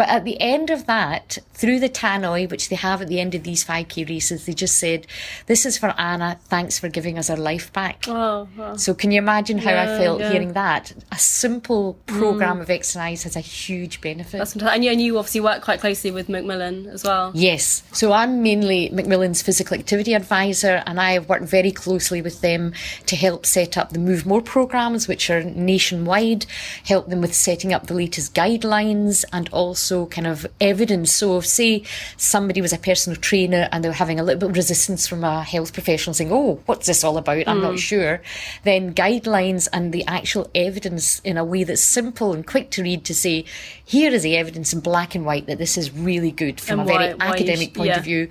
But 0.00 0.08
at 0.08 0.24
the 0.24 0.40
end 0.40 0.70
of 0.70 0.86
that, 0.86 1.36
through 1.52 1.78
the 1.78 1.90
tannoy, 1.90 2.50
which 2.50 2.70
they 2.70 2.76
have 2.76 3.02
at 3.02 3.08
the 3.08 3.20
end 3.20 3.34
of 3.34 3.42
these 3.42 3.62
5k 3.62 4.08
races, 4.08 4.46
they 4.46 4.54
just 4.54 4.78
said, 4.78 5.06
This 5.44 5.66
is 5.66 5.76
for 5.76 5.88
Anna. 6.00 6.38
Thanks 6.44 6.78
for 6.78 6.88
giving 6.88 7.18
us 7.18 7.28
our 7.28 7.36
life 7.36 7.70
back. 7.74 8.06
Oh, 8.08 8.48
So 8.78 8.94
can 8.94 9.10
you 9.10 9.18
imagine 9.18 9.58
how 9.58 9.72
yeah, 9.72 9.82
I 9.82 9.98
felt 9.98 10.20
yeah. 10.20 10.32
hearing 10.32 10.54
that? 10.54 10.94
A 11.12 11.18
simple 11.18 11.98
program 12.06 12.56
mm. 12.56 12.60
of 12.62 12.70
exercise 12.70 13.24
has 13.24 13.36
a 13.36 13.40
huge 13.40 14.00
benefit. 14.00 14.38
That's 14.38 14.54
fantastic. 14.54 14.74
And 14.74 14.84
you, 14.86 14.90
and 14.90 15.02
you 15.02 15.18
obviously 15.18 15.42
work 15.42 15.60
quite 15.60 15.80
closely 15.80 16.10
with 16.10 16.30
Macmillan 16.30 16.86
as 16.86 17.04
well. 17.04 17.32
Yes. 17.34 17.82
So 17.92 18.12
I'm 18.12 18.42
mainly 18.42 18.88
Macmillan's 18.88 19.42
physical 19.42 19.76
activity 19.76 20.14
advisor, 20.14 20.82
and 20.86 20.98
I 20.98 21.12
have 21.12 21.28
worked 21.28 21.44
very 21.44 21.72
closely 21.72 22.22
with 22.22 22.40
them 22.40 22.72
to 23.04 23.16
help 23.16 23.44
set 23.44 23.76
up 23.76 23.92
the 23.92 23.98
Move 23.98 24.24
More 24.24 24.40
programs, 24.40 25.08
which 25.08 25.28
are 25.28 25.44
nationwide, 25.44 26.46
help 26.86 27.10
them 27.10 27.20
with 27.20 27.34
setting 27.34 27.74
up 27.74 27.86
the 27.86 27.92
latest 27.92 28.34
guidelines 28.34 29.26
and 29.30 29.50
also 29.52 29.89
also 29.90 30.06
kind 30.06 30.26
of 30.26 30.46
evidence. 30.60 31.12
So, 31.12 31.38
if, 31.38 31.46
say 31.46 31.84
somebody 32.16 32.60
was 32.60 32.72
a 32.72 32.78
personal 32.78 33.18
trainer 33.18 33.68
and 33.72 33.84
they 33.84 33.88
were 33.88 33.94
having 33.94 34.20
a 34.20 34.22
little 34.22 34.40
bit 34.40 34.50
of 34.50 34.56
resistance 34.56 35.06
from 35.06 35.24
a 35.24 35.42
health 35.42 35.72
professional 35.72 36.14
saying, 36.14 36.32
Oh, 36.32 36.60
what's 36.66 36.86
this 36.86 37.04
all 37.04 37.16
about? 37.16 37.44
I'm 37.46 37.58
mm. 37.58 37.62
not 37.62 37.78
sure. 37.78 38.22
Then 38.64 38.94
guidelines 38.94 39.68
and 39.72 39.92
the 39.92 40.04
actual 40.06 40.50
evidence 40.54 41.20
in 41.20 41.36
a 41.36 41.44
way 41.44 41.64
that's 41.64 41.82
simple 41.82 42.32
and 42.32 42.46
quick 42.46 42.70
to 42.72 42.82
read 42.82 43.04
to 43.06 43.14
say, 43.14 43.44
here 43.84 44.12
is 44.12 44.22
the 44.22 44.36
evidence 44.36 44.72
in 44.72 44.80
black 44.80 45.14
and 45.14 45.26
white 45.26 45.46
that 45.46 45.58
this 45.58 45.76
is 45.76 45.90
really 45.90 46.30
good 46.30 46.60
from 46.60 46.80
and 46.80 46.90
a 46.90 46.92
very 46.92 47.14
why, 47.14 47.26
academic 47.26 47.74
point 47.74 47.88
yeah. 47.88 47.98
of 47.98 48.04
view. 48.04 48.28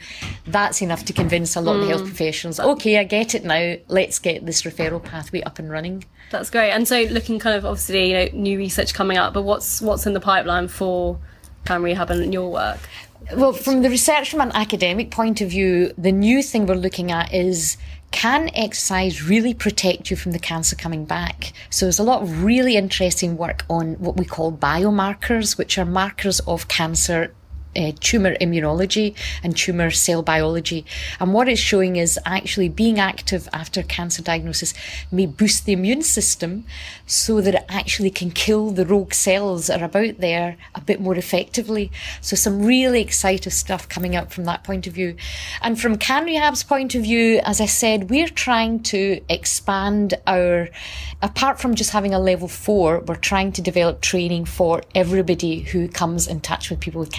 That's 0.48 0.82
enough 0.82 1.06
to 1.06 1.14
convince 1.14 1.56
a 1.56 1.62
lot 1.62 1.78
mm. 1.78 1.84
of 1.84 1.90
health 1.90 2.06
professionals, 2.06 2.60
okay, 2.60 2.98
I 2.98 3.04
get 3.04 3.36
it 3.36 3.44
now. 3.44 3.76
Let's 3.88 4.20
get 4.20 4.46
this 4.46 4.62
referral 4.64 5.04
pathway 5.04 5.42
up 5.44 5.60
and 5.60 5.70
running. 5.70 6.06
That's 6.32 6.50
great. 6.52 6.72
And 6.72 6.88
so, 6.88 7.02
looking 7.04 7.40
kind 7.40 7.58
of 7.58 7.66
obviously, 7.66 8.12
you 8.12 8.14
know, 8.14 8.30
new 8.34 8.58
research 8.58 8.94
coming 8.94 9.18
up, 9.18 9.34
but 9.34 9.42
what's 9.42 9.82
what's 9.82 10.06
in 10.06 10.14
the 10.14 10.20
pipeline 10.20 10.68
for 10.68 11.18
can 11.66 11.84
rehab 11.84 12.12
in 12.12 12.32
your 12.32 12.52
work? 12.52 12.80
Well, 13.36 13.54
from 13.54 13.82
the 13.82 13.90
research 13.90 14.32
from 14.32 14.42
an 14.42 14.52
academic 14.54 15.12
point 15.12 15.42
of 15.42 15.50
view, 15.50 15.94
the 15.98 16.12
new 16.12 16.42
thing 16.42 16.66
we're 16.66 16.76
looking 16.76 17.12
at 17.12 17.34
is 17.34 17.78
can 18.12 18.50
exercise 18.56 19.24
really 19.24 19.54
protect 19.54 20.10
you 20.10 20.18
from 20.18 20.32
the 20.32 20.40
cancer 20.40 20.76
coming 20.76 21.06
back? 21.06 21.54
So 21.70 21.86
there's 21.86 22.00
a 22.00 22.04
lot 22.04 22.24
of 22.24 22.44
really 22.44 22.76
interesting 22.76 23.38
work 23.38 23.66
on 23.70 23.94
what 23.96 24.18
we 24.18 24.26
call 24.26 24.52
biomarkers, 24.52 25.58
which 25.58 25.78
are 25.78 25.86
markers 25.86 26.40
of 26.42 26.68
cancer 26.68 27.34
uh, 27.76 27.92
tumor 28.00 28.36
immunology 28.36 29.16
and 29.44 29.56
tumor 29.56 29.92
cell 29.92 30.22
biology. 30.22 30.86
And 31.20 31.34
what 31.34 31.48
it's 31.48 31.62
showing 31.62 31.96
is 31.96 32.20
actually 32.26 32.70
being 32.70 33.00
active 33.00 33.48
after 33.54 33.84
cancer 33.84 34.22
diagnosis 34.22 34.74
may 35.12 35.26
boost 35.26 35.66
the 35.66 35.74
immune 35.74 36.02
system 36.02 36.66
so 37.06 37.42
that 37.42 37.56
it 37.56 37.66
actually 37.70 38.12
can 38.12 38.32
kill 38.32 38.72
the 38.72 38.86
rogue 38.86 39.14
cells 39.14 39.68
that 39.68 39.82
are 39.82 39.86
about 39.86 40.20
there 40.20 40.58
a 40.76 40.82
bit 40.82 41.02
more 41.02 41.16
effectively. 41.16 41.92
So 42.22 42.36
some 42.36 42.64
really 42.64 43.02
exciting 43.02 43.52
stuff 43.52 43.88
coming 43.90 44.16
up 44.16 44.32
from 44.32 44.46
that 44.46 44.64
point 44.64 44.88
of 44.88 44.94
view. 44.94 45.16
And 45.62 45.80
from 45.80 45.98
CanRehab's 45.98 46.64
point 46.64 46.96
of 46.96 47.04
view, 47.04 47.42
as 47.44 47.62
I 47.62 47.66
said, 47.66 48.10
we're 48.10 48.28
trying 48.28 48.82
to 48.84 49.22
expand 49.30 50.14
our, 50.28 50.70
apart 51.22 51.60
from 51.60 51.76
just 51.76 51.92
having 51.92 52.14
a 52.14 52.20
level 52.20 52.48
four, 52.48 53.00
we're 53.00 53.16
trying 53.16 53.52
to 53.54 53.62
develop 53.62 54.02
training 54.02 54.46
for 54.46 54.84
everybody 54.96 55.62
who 55.62 55.88
comes 55.88 56.28
in 56.28 56.42
touch 56.42 56.70
with 56.70 56.80
people 56.80 57.00
with 57.00 57.12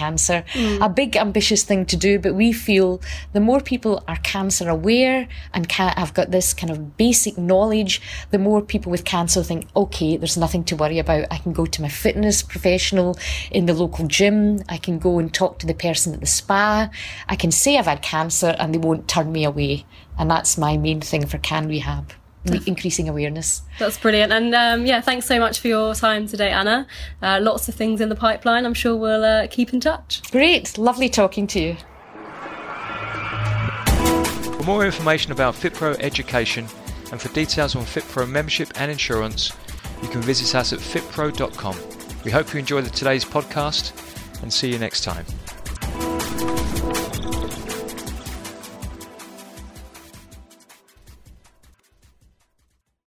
mm. 0.53 0.85
a 0.85 0.89
big 0.89 1.15
ambitious 1.15 1.63
thing 1.63 1.85
to 1.87 1.97
do, 1.97 2.19
but 2.19 2.35
we 2.35 2.51
feel 2.51 3.01
the 3.33 3.39
more 3.39 3.59
people 3.59 4.03
are 4.07 4.17
cancer 4.17 4.69
aware 4.69 5.27
and 5.53 5.67
can, 5.67 5.93
have 5.97 6.13
got 6.13 6.31
this 6.31 6.53
kind 6.53 6.71
of 6.71 6.97
basic 6.97 7.37
knowledge, 7.37 8.01
the 8.31 8.39
more 8.39 8.61
people 8.61 8.91
with 8.91 9.05
cancer 9.05 9.43
think, 9.43 9.67
okay, 9.75 10.17
there's 10.17 10.37
nothing 10.37 10.63
to 10.65 10.75
worry 10.75 10.99
about. 10.99 11.25
I 11.31 11.37
can 11.37 11.53
go 11.53 11.65
to 11.65 11.81
my 11.81 11.89
fitness 11.89 12.41
professional 12.41 13.17
in 13.51 13.65
the 13.65 13.73
local 13.73 14.07
gym. 14.07 14.59
I 14.69 14.77
can 14.77 14.99
go 14.99 15.19
and 15.19 15.33
talk 15.33 15.59
to 15.59 15.67
the 15.67 15.73
person 15.73 16.13
at 16.13 16.19
the 16.19 16.25
spa. 16.25 16.89
I 17.27 17.35
can 17.35 17.51
say 17.51 17.77
I've 17.77 17.85
had 17.85 18.01
cancer 18.01 18.55
and 18.59 18.73
they 18.73 18.79
won't 18.79 19.07
turn 19.07 19.31
me 19.31 19.45
away. 19.45 19.85
And 20.17 20.29
that's 20.29 20.57
my 20.57 20.77
main 20.77 21.01
thing 21.01 21.25
for 21.25 21.37
Can 21.37 21.67
Rehab 21.67 22.13
increasing 22.65 23.07
awareness. 23.07 23.61
That's 23.79 23.97
brilliant. 23.97 24.31
And 24.31 24.55
um, 24.55 24.85
yeah, 24.85 25.01
thanks 25.01 25.25
so 25.25 25.39
much 25.39 25.59
for 25.59 25.67
your 25.67 25.93
time 25.93 26.27
today, 26.27 26.49
Anna. 26.49 26.87
Uh, 27.21 27.39
lots 27.41 27.69
of 27.69 27.75
things 27.75 28.01
in 28.01 28.09
the 28.09 28.15
pipeline. 28.15 28.65
I'm 28.65 28.73
sure 28.73 28.95
we'll 28.95 29.23
uh, 29.23 29.47
keep 29.47 29.73
in 29.73 29.79
touch. 29.79 30.21
Great. 30.31 30.77
Lovely 30.77 31.09
talking 31.09 31.47
to 31.47 31.59
you. 31.59 31.77
For 34.57 34.63
more 34.63 34.85
information 34.85 35.31
about 35.31 35.55
FitPro 35.55 35.99
education 35.99 36.67
and 37.11 37.21
for 37.21 37.29
details 37.33 37.75
on 37.75 37.83
FitPro 37.83 38.29
membership 38.29 38.71
and 38.75 38.91
insurance, 38.91 39.51
you 40.01 40.09
can 40.09 40.21
visit 40.21 40.55
us 40.55 40.73
at 40.73 40.79
fitpro.com. 40.79 41.75
We 42.23 42.31
hope 42.31 42.53
you 42.53 42.59
enjoyed 42.59 42.85
today's 42.93 43.25
podcast 43.25 43.91
and 44.41 44.51
see 44.51 44.71
you 44.71 44.77
next 44.77 45.03
time. 45.03 45.25